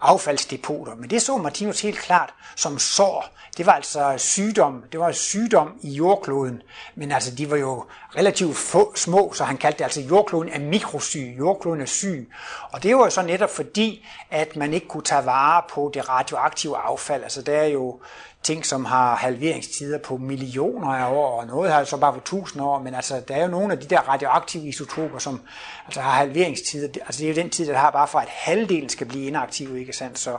[0.01, 0.95] affaldsdepoter.
[0.95, 3.25] Men det så Martinus helt klart som sår.
[3.57, 4.83] Det var altså sygdom.
[4.91, 6.61] Det var sygdom i jordkloden.
[6.95, 7.85] Men altså, de var jo
[8.17, 11.35] relativt få, små, så han kaldte det altså jordkloden er mikrosyg.
[11.37, 12.31] Jordkloden er syg.
[12.71, 16.09] Og det var jo så netop fordi, at man ikke kunne tage vare på det
[16.09, 17.23] radioaktive affald.
[17.23, 17.99] Altså, der er jo
[18.43, 22.61] ting, som har halveringstider på millioner af år, og noget har altså bare på tusind
[22.61, 25.41] år, men altså, der er jo nogle af de der radioaktive isotoper, som
[25.85, 28.89] altså har halveringstider, altså det er jo den tid, der har bare for, at halvdelen
[28.89, 30.19] skal blive inaktiv, ikke sandt?
[30.19, 30.37] Så,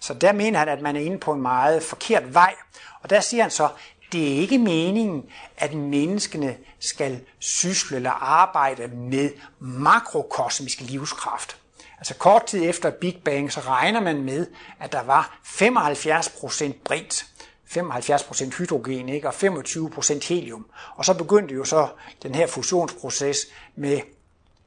[0.00, 2.54] så der mener han, at man er inde på en meget forkert vej,
[3.02, 3.68] og der siger han så,
[4.12, 5.24] det er ikke meningen,
[5.56, 9.30] at menneskene skal sysle eller arbejde med
[9.60, 11.56] makrokosmisk livskraft.
[11.98, 14.46] Altså kort tid efter Big Bang, så regner man med,
[14.80, 17.26] at der var 75% brint.
[17.70, 19.28] 75% hydrogen ikke?
[19.28, 20.66] og 25% helium.
[20.96, 21.88] Og så begyndte jo så
[22.22, 23.38] den her fusionsproces
[23.76, 24.00] med,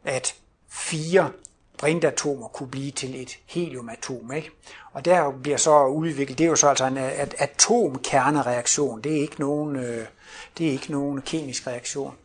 [0.03, 0.35] at
[0.69, 1.31] fire
[1.77, 4.31] brintatomer kunne blive til et heliumatom.
[4.33, 4.51] Ikke?
[4.91, 9.01] Og der bliver så udviklet, det er jo så altså en øh, atomkernereaktion.
[9.01, 10.05] Det er ikke nogen, øh,
[10.57, 12.15] det er ikke nogen kemisk reaktion.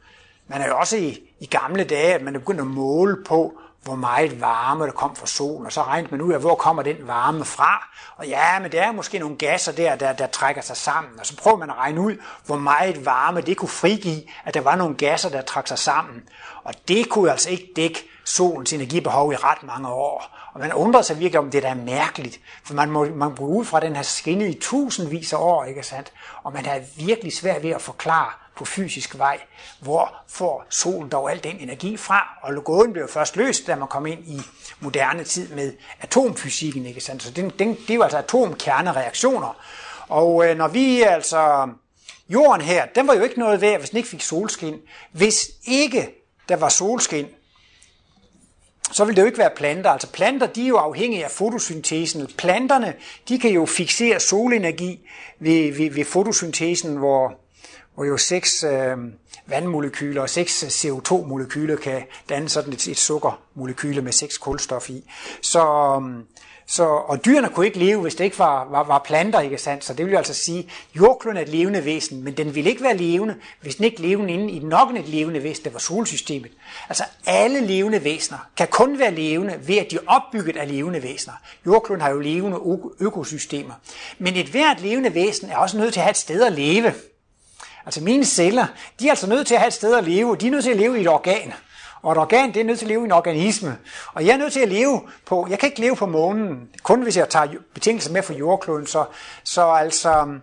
[0.47, 3.59] Man er jo også i, i gamle dage, at man er begyndt at måle på,
[3.89, 6.82] hvor meget varme der kom fra solen, og så regnede man ud af, hvor kommer
[6.82, 7.89] den varme fra.
[8.16, 11.26] Og ja, men der er måske nogle gasser der, der, der trækker sig sammen, og
[11.26, 12.16] så prøver man at regne ud,
[12.47, 16.22] hvor meget varme det kunne frigive, at der var nogle gasser, der trak sig sammen.
[16.64, 20.39] Og det kunne altså ikke dække solens energibehov i ret mange år.
[20.55, 22.41] Og man undrer sig virkelig om, det der er mærkeligt.
[22.64, 25.83] For man må, man må ud fra den her skinnet i tusindvis af år, ikke
[25.83, 26.12] sandt?
[26.43, 29.41] Og man har virkelig svært ved at forklare, på fysisk vej.
[29.81, 32.39] Hvor får solen dog al den energi fra?
[32.43, 34.41] Og gåden blev først løst, da man kom ind i
[34.81, 36.87] moderne tid med atomfysikken.
[36.87, 37.22] Ikke sandt?
[37.22, 39.57] Så den, den, det er jo altså atomkernereaktioner.
[40.09, 41.68] Og øh, når vi altså...
[42.31, 44.81] Jorden her, den var jo ikke noget værd, hvis den ikke fik solskin.
[45.12, 46.14] Hvis ikke
[46.49, 47.26] der var solskin,
[48.93, 49.91] så vil det jo ikke være planter.
[49.91, 52.30] Altså planter, de er jo afhængige af fotosyntesen.
[52.39, 52.95] Planterne,
[53.28, 55.09] de kan jo fixere solenergi
[55.39, 57.34] ved, ved, ved fotosyntesen, hvor
[57.95, 58.97] hvor jo seks øh,
[59.47, 65.05] vandmolekyler og seks øh, CO2-molekyler kan danne sådan et, et sukkermolekyle med seks kulstof i.
[65.43, 65.61] Så,
[66.03, 66.24] øh,
[66.71, 69.85] så, og dyrene kunne ikke leve, hvis det ikke var, var, var planter, ikke sandt?
[69.85, 72.71] Så det vil jo altså sige, at jordkloden er et levende væsen, men den ville
[72.71, 75.79] ikke være levende, hvis den ikke levende inde i nok et levende væsen, det var
[75.79, 76.51] solsystemet.
[76.89, 81.03] Altså alle levende væsener kan kun være levende ved, at de er opbygget af levende
[81.03, 81.35] væsener.
[81.66, 82.59] Jordkloden har jo levende
[83.01, 83.75] økosystemer.
[84.19, 86.95] Men et hvert levende væsen er også nødt til at have et sted at leve.
[87.87, 88.66] Altså mine celler,
[89.01, 90.37] de er altså nødt til at have et sted at leve.
[90.37, 91.53] De er nødt til at leve i et organ.
[92.09, 93.79] Og et organ, det er nødt til at leve i en organisme.
[94.15, 97.03] Og jeg er nødt til at leve på, jeg kan ikke leve på månen, kun
[97.03, 98.87] hvis jeg tager betingelser med for jordkloden.
[98.87, 99.05] Så,
[99.45, 100.39] så altså,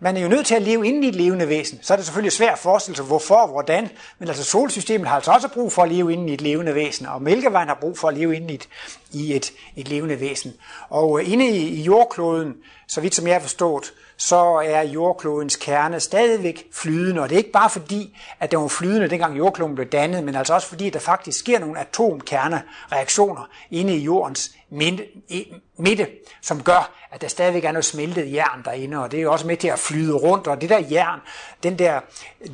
[0.00, 1.78] man er jo nødt til at leve inden i et levende væsen.
[1.82, 3.88] Så er det selvfølgelig svært at forestille sig, hvorfor og hvordan.
[4.18, 7.06] Men altså solsystemet har altså også brug for at leve inden i et levende væsen.
[7.06, 8.68] Og Mælkevejen har brug for at leve inden i et,
[9.12, 10.54] i et, et levende væsen.
[10.88, 12.54] Og øh, inde i, i jordkloden,
[12.88, 17.22] så vidt som jeg har forstået, så er jordklodens kerne stadigvæk flydende.
[17.22, 20.34] Og det er ikke bare fordi, at den var flydende, dengang jordkloden blev dannet, men
[20.34, 24.50] altså også fordi, at der faktisk sker nogle atomkernereaktioner inde i jordens
[25.76, 26.08] midte,
[26.42, 29.46] som gør, at der stadigvæk er noget smeltet jern derinde, og det er jo også
[29.46, 31.20] med til at flyde rundt, og det der jern,
[31.62, 32.00] den der,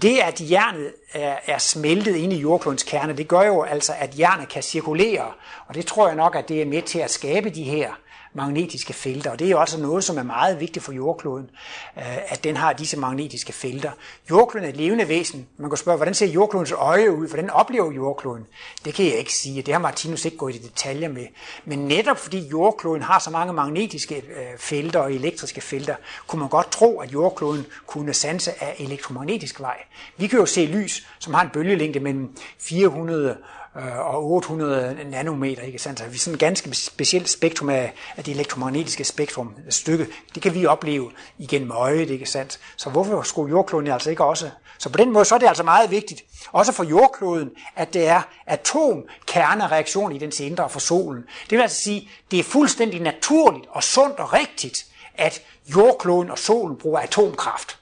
[0.03, 4.19] det at jernet er, er smeltet inde i jordklodens kerne, det gør jo altså, at
[4.19, 5.33] jernet kan cirkulere,
[5.67, 7.91] og det tror jeg nok, at det er med til at skabe de her
[8.35, 9.31] magnetiske felter.
[9.31, 11.51] Og det er jo også noget, som er meget vigtigt for jordkloden,
[11.97, 13.91] øh, at den har disse magnetiske felter.
[14.31, 15.47] Jordkloden er et levende væsen.
[15.57, 17.29] Man kan spørge, hvordan ser jordklodens øje ud?
[17.29, 18.47] Hvordan oplever jordkloden?
[18.85, 19.63] Det kan jeg ikke sige.
[19.63, 21.27] Det har Martinus ikke gået i detaljer med.
[21.65, 25.95] Men netop fordi jordkloden har så mange magnetiske øh, felter og elektriske felter,
[26.27, 29.77] kunne man godt tro, at jordkloden kunne sanse af elektromagnetisk vej.
[30.17, 33.37] Vi kan jo se lys, som har en bølgelængde mellem 400
[33.77, 35.99] Øh, og 800 nanometer, ikke sandt?
[35.99, 40.43] Så vi sådan et ganske specielt spektrum af, af det elektromagnetiske spektrum, et stykke, det
[40.43, 42.61] kan vi opleve igennem øjet, ikke sandt?
[42.77, 44.51] Så hvorfor skulle jordkloden altså ikke også?
[44.79, 48.09] Så på den måde, så er det altså meget vigtigt, også for jordkloden, at det
[48.09, 51.23] er atomkernereaktion i dens indre for solen.
[51.51, 56.39] Det vil altså sige, det er fuldstændig naturligt og sundt og rigtigt, at jordkloden og
[56.39, 57.79] solen bruger atomkraft.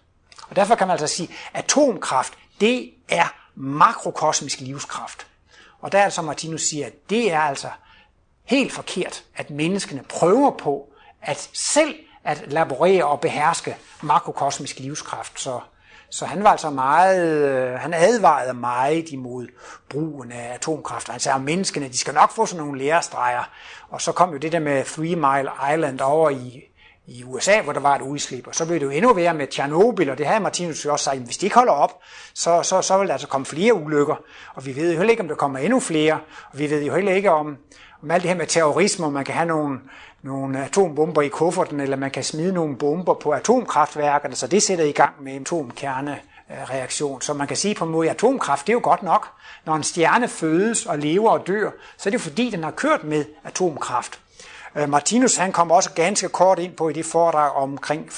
[0.49, 5.27] Og derfor kan man altså sige, at atomkraft, det er makrokosmisk livskraft.
[5.81, 7.69] Og der er det som Martinus siger, at det er altså
[8.45, 10.89] helt forkert, at menneskene prøver på
[11.23, 15.41] at selv at laborere og beherske makrokosmisk livskraft.
[15.41, 15.61] Så,
[16.11, 19.47] så han var altså meget, øh, han advarede meget imod
[19.89, 21.09] brugen af atomkraft.
[21.09, 23.45] Han sagde, at menneskene de skal nok få sådan nogle lærestreger.
[23.89, 26.70] Og så kom jo det der med Three Mile Island over i
[27.11, 29.47] i USA, hvor der var et udslip, og så blev det jo endnu værre med
[29.47, 32.01] Tjernobyl, og det havde Martinus jo også sagt, at hvis de ikke holder op,
[32.35, 34.15] så, så, så vil der altså komme flere ulykker,
[34.55, 36.19] og vi ved jo heller ikke, om der kommer endnu flere,
[36.53, 37.57] og vi ved jo heller ikke om,
[38.03, 39.79] om alt det her med terrorisme, om man kan have nogle,
[40.23, 44.85] nogle atombomber i kufferten, eller man kan smide nogle bomber på atomkraftværkerne, så det sætter
[44.85, 46.19] i gang med atomkerne
[46.51, 47.21] reaktion.
[47.21, 49.29] Så man kan sige på en måde, at atomkraft det er jo godt nok.
[49.67, 53.05] Når en stjerne fødes og lever og dør, så er det fordi, den har kørt
[53.05, 54.21] med atomkraft.
[54.75, 58.11] Øh, Martinus han kom også ganske kort ind på i det foredrag omkring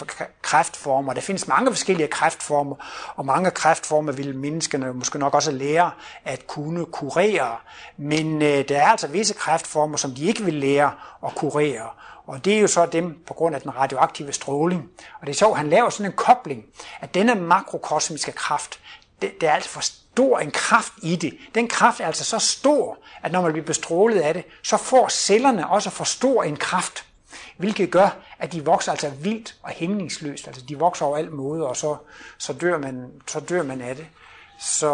[0.42, 1.12] kræftformer.
[1.12, 2.76] Der findes mange forskellige kræftformer,
[3.16, 5.90] og mange kræftformer vil menneskene måske nok også lære
[6.24, 7.56] at kunne kurere.
[7.96, 10.92] Men øh, der er altså visse kræftformer, som de ikke vil lære
[11.26, 11.88] at kurere.
[12.26, 14.90] Og det er jo så dem på grund af den radioaktive stråling.
[15.20, 16.64] Og det er så, han laver sådan en kobling,
[17.00, 18.80] at denne makrokosmiske kraft,
[19.22, 19.82] det, det er altså for
[20.14, 21.38] stor en kraft i det.
[21.54, 25.08] Den kraft er altså så stor, at når man bliver bestrålet af det, så får
[25.08, 27.06] cellerne også for stor en kraft,
[27.56, 30.46] hvilket gør, at de vokser altså vildt og hængningsløst.
[30.46, 31.96] Altså de vokser over alt måde, og så,
[32.38, 34.06] så, dør man, så dør man af det.
[34.58, 34.92] Så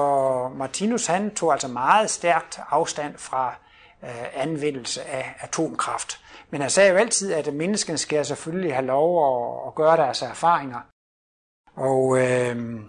[0.57, 3.55] Martinus han tog altså meget stærkt afstand fra
[4.03, 6.21] øh, anvendelse af atomkraft.
[6.51, 10.23] Men han sagde jo altid, at menneskene skal selvfølgelig have lov at, at gøre deres
[10.23, 10.81] erfaringer.
[11.77, 12.81] Og øh,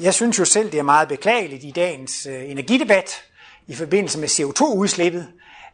[0.00, 3.22] jeg synes jo selv, det er meget beklageligt i dagens øh, energidebat
[3.66, 5.28] i forbindelse med CO2-udslippet,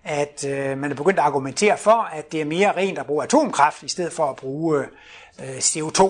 [0.05, 3.25] at øh, man er begyndt at argumentere for, at det er mere rent at bruge
[3.25, 4.85] atomkraft, i stedet for at bruge
[5.41, 6.03] øh, CO2.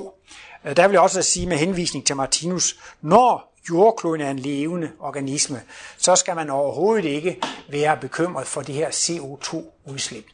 [0.65, 4.91] Øh, der vil jeg også sige med henvisning til Martinus, når jordkloden er en levende
[5.01, 5.63] organisme,
[5.99, 7.41] så skal man overhovedet ikke
[7.71, 10.25] være bekymret for det her CO2-udslip.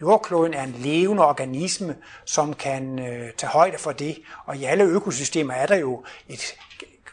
[0.00, 4.84] Jordkloden er en levende organisme, som kan øh, tage højde for det, og i alle
[4.84, 6.54] økosystemer er der jo et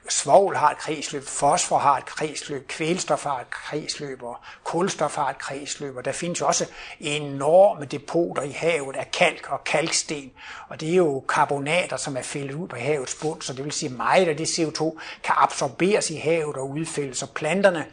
[0.10, 5.30] svovl har et kredsløb, fosfor har et kredsløb, kvælstof har et kredsløb, og kulstof har
[5.30, 6.66] et kredsløb, og der findes også
[7.00, 10.32] enorme depoter i havet af kalk og kalksten,
[10.70, 13.72] og det er jo karbonater, som er fældet ud på havets bund, så det vil
[13.72, 17.86] sige meget af det CO2 kan absorberes i havet og udfældes, og planterne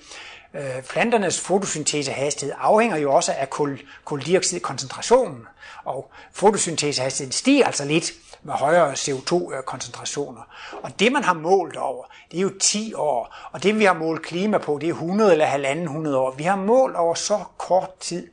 [0.54, 5.46] Øh, planternes fotosyntesehastighed afhænger jo også af kul, koldioxidkoncentrationen,
[5.84, 8.12] og fotosyntesehastigheden stiger altså lidt
[8.46, 10.42] med højere CO2-koncentrationer.
[10.82, 13.94] Og det, man har målt over, det er jo 10 år, og det, vi har
[13.94, 16.30] målt klima på, det er 100 eller 1.500 år.
[16.30, 18.28] Vi har målt over så kort tid.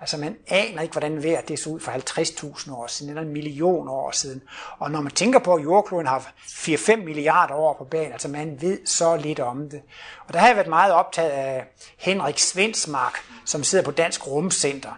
[0.00, 3.32] Altså, man aner ikke, hvordan vejret det så ud for 50.000 år siden, eller en
[3.32, 4.42] million år siden.
[4.78, 8.58] Og når man tænker på, at jordkloden har 4-5 milliarder år på banen, altså man
[8.60, 9.82] ved så lidt om det.
[10.26, 11.64] Og der har jeg været meget optaget af
[11.98, 14.92] Henrik Svensmark, som sidder på Dansk Rumcenter,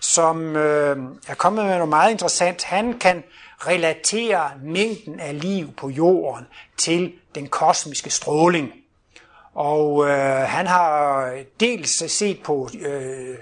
[0.00, 0.96] som øh,
[1.28, 2.64] er kommet med noget meget interessant.
[2.64, 3.22] Han kan
[3.66, 6.46] relaterer mængden af liv på jorden
[6.76, 8.72] til den kosmiske stråling.
[9.54, 13.36] Og øh, han har dels set på, øh,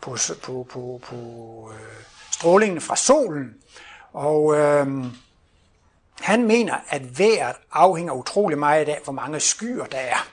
[0.00, 1.16] på, på, på, på
[1.74, 3.54] øh, strålingen fra solen,
[4.12, 4.86] og øh,
[6.20, 10.28] han mener, at vejret afhænger utrolig meget af, hvor mange skyer der er.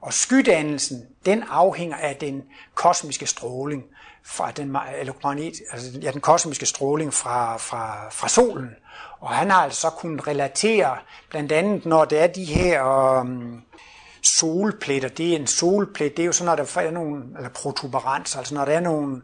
[0.00, 2.44] Og skydannelsen, den afhænger af den
[2.74, 3.84] kosmiske stråling
[4.28, 8.70] fra den, elektromagnet, altså, ja, den kosmiske stråling fra, fra, fra solen.
[9.20, 10.96] Og han har altså kunnet relatere,
[11.30, 12.82] blandt andet når det er de her
[13.20, 13.62] um,
[14.22, 18.36] solpletter, det er en solplet, det er jo sådan, når der er nogle, eller protuberans,
[18.36, 19.22] altså når der er nogle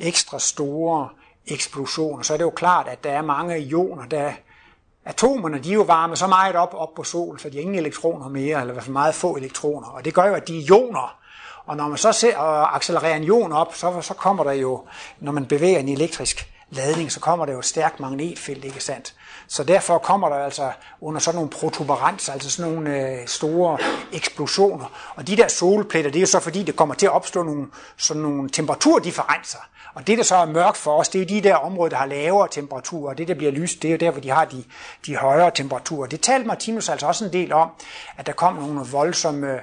[0.00, 1.08] ekstra store
[1.46, 4.32] eksplosioner, så er det jo klart, at der er mange ioner, der
[5.04, 7.78] Atomerne de er jo varmet så meget op, op på solen, så de har ingen
[7.78, 9.86] elektroner mere, eller i hvert fald meget få elektroner.
[9.86, 11.21] Og det gør jo, at de ioner,
[11.66, 14.84] og når man så ser og accelererer en ion op, så, så kommer der jo,
[15.20, 19.14] når man bevæger en elektrisk ladning, så kommer der jo et stærkt magnetfelt, ikke sandt?
[19.48, 23.78] Så derfor kommer der altså under sådan nogle protuberanser, altså sådan nogle øh, store
[24.12, 25.12] eksplosioner.
[25.14, 27.66] Og de der solpletter, det er jo så fordi, det kommer til at opstå nogle,
[27.96, 29.58] sådan nogle temperaturdifferencer.
[29.94, 32.06] Og det, der så er mørkt for os, det er de der områder, der har
[32.06, 34.64] lavere temperaturer, og det, der bliver lyst, det er jo der, hvor de har de,
[35.06, 36.06] de højere temperaturer.
[36.06, 37.70] Det talte Martinus altså også en del om,
[38.16, 39.60] at der kom nogle voldsomme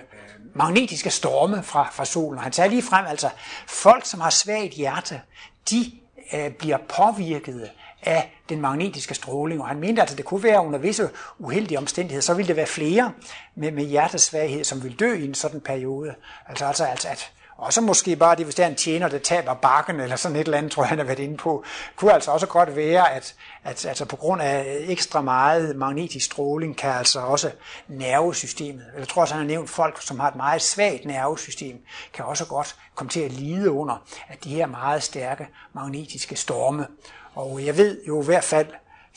[0.59, 2.39] magnetiske storme fra, fra solen.
[2.39, 3.29] Han sagde lige frem, altså
[3.67, 5.21] folk, som har svagt hjerte,
[5.69, 5.91] de
[6.33, 7.69] øh, bliver påvirket
[8.03, 11.77] af den magnetiske stråling, og han mente altså, at det kunne være under visse uheldige
[11.77, 13.11] omstændigheder, så ville det være flere
[13.55, 16.15] med, med hjertesvaghed, som ville dø i en sådan periode.
[16.47, 19.19] Altså, altså, altså at og så måske bare det, hvis der er en tjener, der
[19.19, 21.63] taber bakken, eller sådan et eller andet, tror jeg, han har været inde på,
[21.95, 26.77] kunne altså også godt være, at, at altså på grund af ekstra meget magnetisk stråling,
[26.77, 27.51] kan altså også
[27.87, 31.83] nervesystemet, jeg tror også, han har nævnt folk, som har et meget svagt nervesystem,
[32.13, 36.87] kan også godt komme til at lide under, at de her meget stærke magnetiske storme.
[37.35, 38.67] Og jeg ved jo i hvert fald,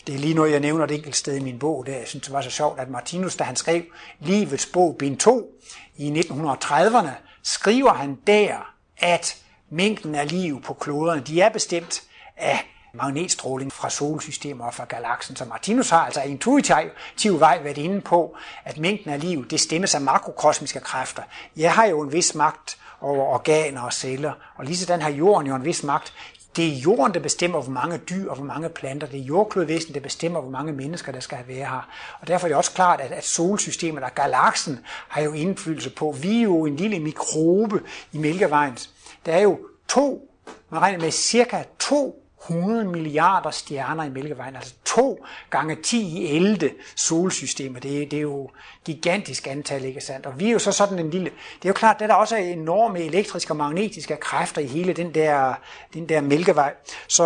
[0.06, 2.24] det er lige noget, jeg nævner et enkelt sted i min bog, der jeg synes,
[2.24, 3.82] det var så sjovt, at Martinus, da han skrev
[4.20, 5.50] Livets bog, bind 2,
[5.96, 7.10] i 1930'erne,
[7.42, 9.36] skriver han der, at
[9.70, 12.02] mængden af liv på kloderne, de er bestemt
[12.36, 15.36] af magnetstråling fra solsystemer og fra galaksen.
[15.36, 19.94] Så Martinus har altså intuitiv vej været inde på, at mængden af liv, det stemmes
[19.94, 21.22] af makrokosmiske kræfter.
[21.56, 25.46] Jeg har jo en vis magt over organer og celler, og lige sådan har jorden
[25.46, 26.12] jo en vis magt.
[26.56, 29.06] Det er jorden, der bestemmer, hvor mange dyr og hvor mange planter.
[29.06, 31.88] Det er jordklodvæsen, der bestemmer, hvor mange mennesker, der skal være her.
[32.20, 36.16] Og derfor er det også klart, at, at solsystemet og galaksen har jo indflydelse på.
[36.22, 37.82] Vi er jo en lille mikrobe
[38.12, 38.90] i Mælkevejens.
[39.26, 40.30] Der er jo to,
[40.70, 46.36] man regner med cirka to 100 milliarder stjerner i Mælkevejen, altså to gange 10 i
[46.36, 47.80] 11 solsystemer.
[47.80, 48.50] Det, det er jo
[48.84, 50.26] gigantisk antal, ikke sandt?
[50.26, 51.30] Og vi er jo så sådan en lille...
[51.30, 54.92] Det er jo klart, at der også er enorme elektriske og magnetiske kræfter i hele
[54.92, 55.54] den der,
[55.94, 56.74] den der Mælkevej.
[57.08, 57.24] Så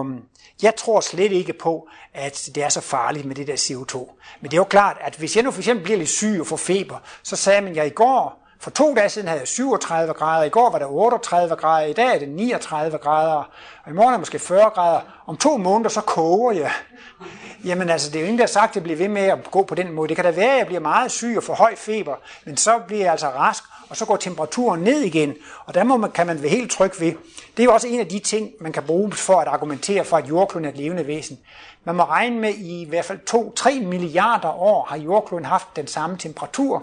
[0.00, 0.22] øhm,
[0.62, 3.96] jeg tror slet ikke på, at det er så farligt med det der CO2.
[4.40, 6.46] Men det er jo klart, at hvis jeg nu for eksempel bliver lidt syg og
[6.46, 10.12] får feber, så sagde man, jeg i går, for to dage siden havde jeg 37
[10.12, 13.50] grader, i går var det 38 grader, i dag er det 39 grader,
[13.84, 15.00] og i morgen er det måske 40 grader.
[15.26, 16.70] Om to måneder, så koger jeg.
[17.64, 19.50] Jamen altså, det er jo ingen, der har sagt, at jeg bliver ved med at
[19.50, 20.08] gå på den måde.
[20.08, 22.78] Det kan da være, at jeg bliver meget syg og får høj feber, men så
[22.86, 25.34] bliver jeg altså rask, og så går temperaturen ned igen.
[25.66, 27.12] Og der må man, kan man være helt tryg ved.
[27.56, 30.16] Det er jo også en af de ting, man kan bruge for at argumentere for,
[30.16, 31.38] at jordkloden er et levende væsen.
[31.84, 33.18] Man må regne med, at i hvert fald
[33.80, 36.82] 2-3 milliarder år har jordkloden haft den samme temperatur.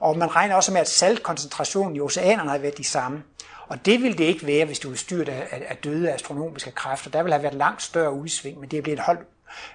[0.00, 3.22] Og man regner også med, at saltkoncentrationen i oceanerne har været de samme.
[3.68, 7.10] Og det ville det ikke være, hvis du var styrt af, af døde astronomiske kræfter.
[7.10, 9.20] Der ville have været langt større udsving, men det er blevet holdt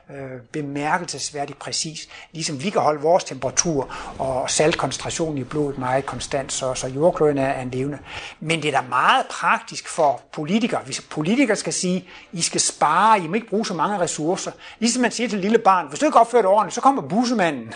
[0.09, 2.09] øh, bemærkelsesværdigt præcis.
[2.32, 7.38] Ligesom vi kan holde vores temperatur og saltkoncentration i blodet meget konstant, så, så jordkloden
[7.38, 7.99] er, er en levende.
[8.39, 10.82] Men det er da meget praktisk for politikere.
[10.86, 14.51] Hvis politikere skal sige, I skal spare, I må ikke bruge så mange ressourcer.
[14.80, 17.01] Ligesom man siger til et lille barn, hvis du ikke opfører det ordentligt, så kommer
[17.01, 17.74] bussemanden.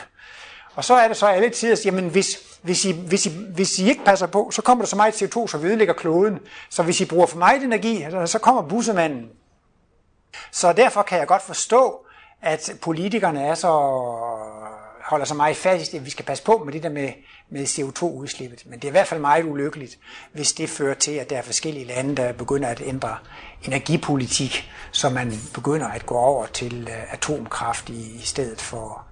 [0.78, 3.80] Og så er det så alle tider, at jamen, hvis, hvis, I, hvis, I, hvis
[3.80, 6.40] I ikke passer på, så kommer der så meget CO2, så vi ødelægger kloden.
[6.70, 9.30] Så hvis I bruger for meget energi, så kommer bussemanden.
[10.52, 12.06] Så derfor kan jeg godt forstå,
[12.42, 13.68] at politikerne er så
[15.04, 17.10] holder sig meget fast i, at vi skal passe på med det der med,
[17.50, 18.64] med CO2-udslippet.
[18.66, 19.98] Men det er i hvert fald meget ulykkeligt,
[20.34, 23.18] hvis det fører til, at der er forskellige lande, der begynder at ændre
[23.66, 29.08] energipolitik, så man begynder at gå over til øh, atomkraft i, i stedet for,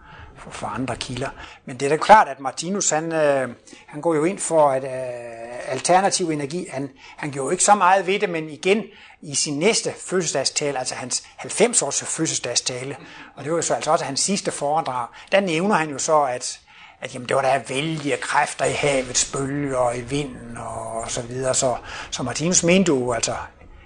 [0.50, 1.30] for, andre kilder.
[1.66, 3.50] Men det er da klart, at Martinus han, øh,
[3.88, 6.68] han går jo ind for at øh, alternativ energi.
[6.72, 8.84] Han, han gjorde jo ikke så meget ved det, men igen
[9.22, 12.98] i sin næste fødselsdagstale, altså hans 90-års fødselsdagstale,
[13.36, 16.24] og det var jo så altså også hans sidste foredrag, der nævner han jo så,
[16.24, 16.60] at
[17.02, 21.12] at jamen, det var der vældige kræfter i havets bølger og i vinden og, og
[21.12, 21.54] så videre.
[21.54, 21.76] Så,
[22.12, 23.36] så Martinus mente jo, altså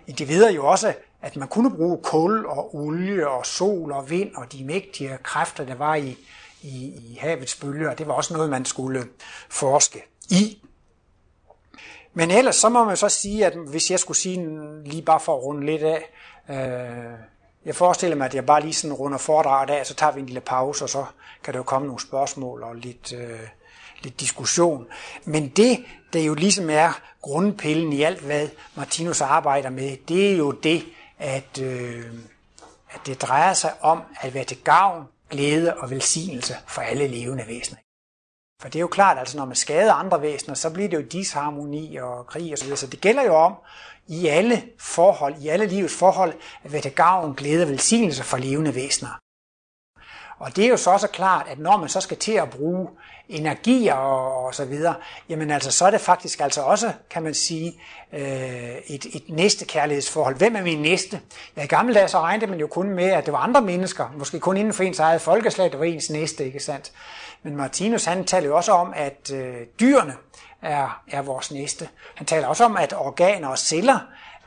[0.07, 4.51] individer jo også, at man kunne bruge kul og olie og sol og vind og
[4.51, 6.17] de mægtige kræfter, der var i,
[6.61, 7.93] i, i havets bølger.
[7.93, 9.07] Det var også noget, man skulle
[9.49, 10.61] forske i.
[12.13, 14.37] Men ellers så må man så sige, at hvis jeg skulle sige
[14.85, 16.09] lige bare for at runde lidt af,
[16.49, 17.19] øh,
[17.65, 20.25] jeg forestiller mig, at jeg bare lige sådan runder foredraget af, så tager vi en
[20.25, 21.05] lille pause, og så
[21.43, 23.39] kan der jo komme nogle spørgsmål og lidt, øh,
[24.01, 24.87] lidt diskussion.
[25.25, 30.37] Men det, der jo ligesom er grundpillen i alt, hvad Martinus arbejder med, det er
[30.37, 30.83] jo det,
[31.19, 32.05] at, øh,
[32.89, 37.47] at det drejer sig om at være til gavn, glæde og velsignelse for alle levende
[37.47, 37.79] væsener.
[38.61, 40.97] For det er jo klart, at altså, når man skader andre væsener, så bliver det
[40.97, 42.75] jo disharmoni og krig osv.
[42.75, 43.55] Så det gælder jo om
[44.07, 48.37] i alle forhold, i alle livets forhold, at være til gavn, glæde og velsignelse for
[48.37, 49.19] levende væsener.
[50.39, 52.89] Og det er jo så også klart, at når man så skal til at bruge
[53.29, 54.95] energier og, og så videre,
[55.29, 57.81] jamen altså, så er det faktisk altså også, kan man sige,
[58.13, 58.21] øh,
[58.87, 60.37] et, et næste kærlighedsforhold.
[60.37, 61.21] Hvem er min næste?
[61.57, 64.13] Ja, i gamle dage så regnede man jo kun med, at det var andre mennesker,
[64.17, 66.91] måske kun inden for ens eget folkeslag, der var ens næste, ikke sandt?
[67.43, 70.13] Men Martinus han taler jo også om, at øh, dyrene
[70.61, 71.89] er, er vores næste.
[72.15, 73.99] Han taler også om, at organer og celler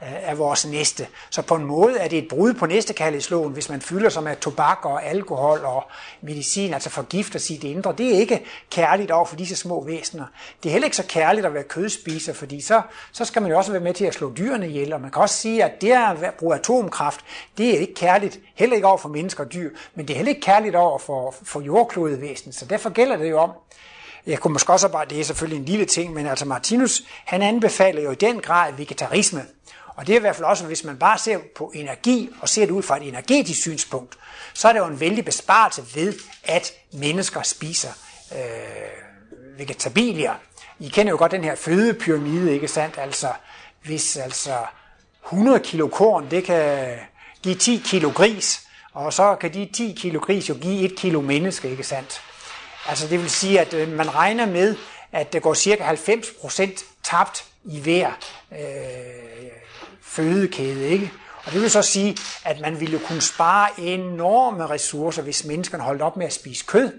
[0.03, 1.07] er vores næste.
[1.31, 4.37] Så på en måde er det et brud på næstekærlighedsloven, hvis man fylder sig med
[4.37, 5.85] tobak og alkohol og
[6.21, 7.95] medicin, altså forgifter sit indre.
[7.99, 10.25] Det er ikke kærligt over for disse små væsener.
[10.63, 12.83] Det er heller ikke så kærligt at være kødspiser, fordi så,
[13.13, 14.93] så skal man jo også være med til at slå dyrene ihjel.
[14.93, 17.21] Og man kan også sige, at det at bruge atomkraft,
[17.59, 20.31] det er ikke kærligt, heller ikke over for mennesker og dyr, men det er heller
[20.31, 22.53] ikke kærligt over for, for jordklodevæsen.
[22.53, 23.51] Så derfor gælder det jo om,
[24.27, 27.43] jeg kunne måske også bare, det er selvfølgelig en lille ting, men altså Martinus, han
[27.43, 29.43] anbefaler jo i den grad vegetarisme.
[29.97, 32.67] Og det er i hvert fald også, hvis man bare ser på energi og ser
[32.67, 34.19] det ud fra et energetisk synspunkt,
[34.55, 36.15] så er det jo en vældig besparelse ved,
[36.45, 37.91] at mennesker spiser
[38.35, 40.35] øh, vegetabilier.
[40.81, 42.99] I kender jo godt den her fødepyramide, ikke sandt?
[42.99, 43.29] Altså,
[43.85, 44.57] hvis altså
[45.25, 46.99] 100 kilo korn, det kan
[47.43, 51.21] give 10 kilo gris, og så kan de 10 kilo gris jo give 1 kilo
[51.21, 52.23] menneske, ikke sandt?
[52.89, 54.77] Altså det vil sige, at øh, man regner med,
[55.13, 58.11] at der går cirka 90% tabt i hver
[58.53, 58.59] øh,
[60.13, 60.89] fødekæde.
[60.89, 61.13] Ikke?
[61.45, 66.03] Og det vil så sige, at man ville kunne spare enorme ressourcer, hvis menneskerne holdt
[66.03, 66.93] op med at spise kød.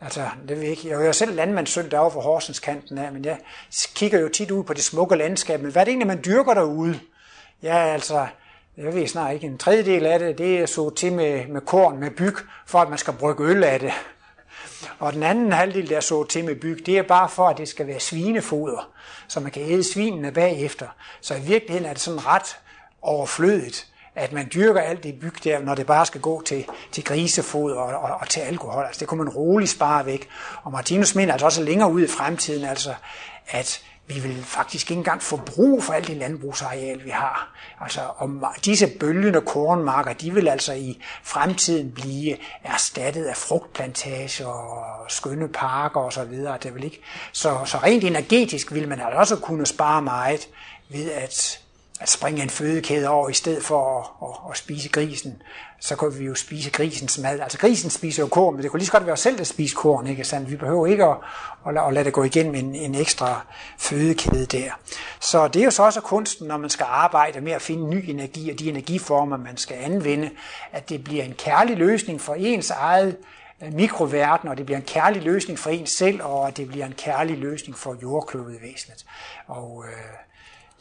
[0.00, 0.88] Altså, det vil ikke.
[0.88, 3.38] Jeg er selv landmandssøn derovre for Horsens kanten af, men jeg
[3.94, 5.60] kigger jo tit ud på det smukke landskab.
[5.62, 7.00] Men hvad er det egentlig, man dyrker derude?
[7.62, 8.26] Ja, altså,
[8.76, 11.98] jeg ved snart ikke, en tredjedel af det, det er så til med, med korn,
[11.98, 12.36] med byg,
[12.66, 13.92] for at man skal brygge øl af det.
[14.98, 17.68] Og den anden halvdel, der så til med byg, det er bare for, at det
[17.68, 18.90] skal være svinefoder,
[19.28, 20.86] så man kan æde svinene bagefter.
[21.20, 22.56] Så i virkeligheden er det sådan ret
[23.02, 27.04] overflødigt, at man dyrker alt det byg der, når det bare skal gå til, til
[27.04, 28.84] grisefoder og, og, og til alkohol.
[28.84, 30.28] Altså det kunne man roligt spare væk.
[30.62, 32.94] Og Martinus mener altså også længere ud i fremtiden, altså
[33.48, 37.54] at vi vil faktisk ikke engang få brug for alt det landbrugsareal, vi har.
[37.80, 45.10] Altså, om disse bølgende kornmarker, de vil altså i fremtiden blive erstattet af frugtplantager og
[45.10, 46.14] skønne parker osv.
[46.14, 46.58] Så, videre.
[46.62, 47.00] det vil ikke.
[47.32, 50.48] Så, så rent energetisk vil man altså også kunne spare meget
[50.88, 51.63] ved at
[52.00, 55.42] at springe en fødekæde over i stedet for at, at, at spise grisen,
[55.80, 57.40] så kan vi jo spise grisens mad.
[57.40, 59.44] Altså grisen spiser jo korn, men det kunne lige så godt være os selv, der
[59.44, 60.50] spiser korn, ikke sandt?
[60.50, 61.16] Vi behøver ikke at,
[61.66, 63.46] at, at lade det gå igennem en, en ekstra
[63.78, 64.70] fødekæde der.
[65.20, 68.10] Så det er jo så også kunsten, når man skal arbejde med at finde ny
[68.10, 70.30] energi og de energiformer, man skal anvende,
[70.72, 73.16] at det bliver en kærlig løsning for ens eget
[73.62, 76.94] øh, mikroverden, og det bliver en kærlig løsning for en selv, og det bliver en
[76.98, 79.04] kærlig løsning for jordklodevæsenet.
[79.46, 79.94] Og øh,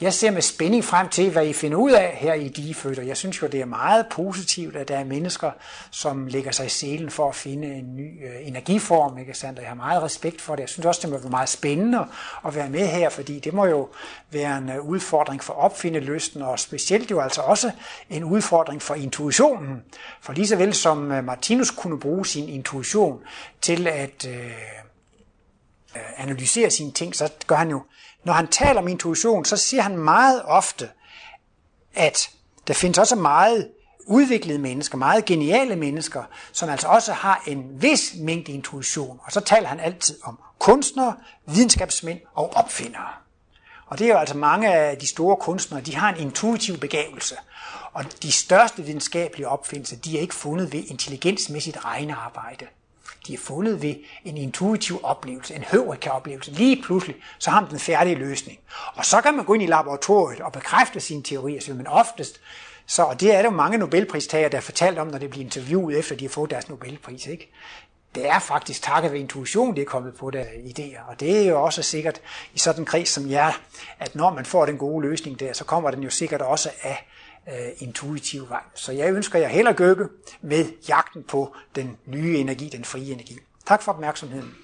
[0.02, 3.08] jeg ser med spænding frem til, hvad I finder ud af her i Digefødt, og
[3.08, 5.52] jeg synes jo, det er meget positivt, at der er mennesker,
[5.92, 9.60] som lægger sig i selen for at finde en ny øh, energiform, ikke sandt?
[9.60, 10.62] Og jeg har meget respekt for det.
[10.62, 12.06] Jeg synes også, det må være meget spændende
[12.46, 13.90] at være med her, fordi det må jo
[14.32, 17.72] være en øh, udfordring for opfindelysten, og specielt jo altså også
[18.10, 19.84] en udfordring for intuitionen.
[20.22, 23.20] For lige så vel som øh, Martinus kunne bruge sin intuition
[23.62, 24.46] til at øh,
[25.96, 27.82] øh analysere sine ting, så gør han jo
[28.24, 30.90] når han taler om intuition, så siger han meget ofte,
[31.94, 32.30] at
[32.68, 33.70] der findes også meget
[34.06, 39.20] udviklede mennesker, meget geniale mennesker, som altså også har en vis mængde intuition.
[39.24, 41.16] Og så taler han altid om kunstnere,
[41.46, 43.10] videnskabsmænd og opfindere.
[43.86, 47.36] Og det er jo altså mange af de store kunstnere, de har en intuitiv begavelse.
[47.94, 52.66] Og de største videnskabelige opfindelser, de er ikke fundet ved intelligensmæssigt regnearbejde.
[53.28, 53.96] De er fundet ved
[54.26, 56.52] en intuitiv oplevelse, en høvrika-oplevelse.
[56.52, 58.60] Lige pludselig, så har man den færdige løsning.
[58.96, 62.42] Og så kan man gå ind i laboratoriet og bekræfte sine teorier, men oftest,
[62.86, 65.46] så, og det er der jo mange Nobelpristager, der har fortalt om, når det bliver
[65.46, 67.28] interviewet efter, de har fået deres Nobelpris.
[67.28, 67.52] Ikke?
[68.16, 71.10] Det er faktisk takket ved intuition, det er kommet på der idéer.
[71.10, 72.22] Og det er jo også sikkert
[72.54, 73.52] i sådan en kreds som jer,
[74.00, 77.08] at når man får den gode løsning der, så kommer den jo sikkert også af
[77.48, 78.64] øh, intuitiv vej.
[78.76, 79.76] Så jeg ønsker jer held og
[80.42, 83.40] med jagten på den nye energi, den frie energi.
[83.66, 84.56] Tak for opmærksomheden.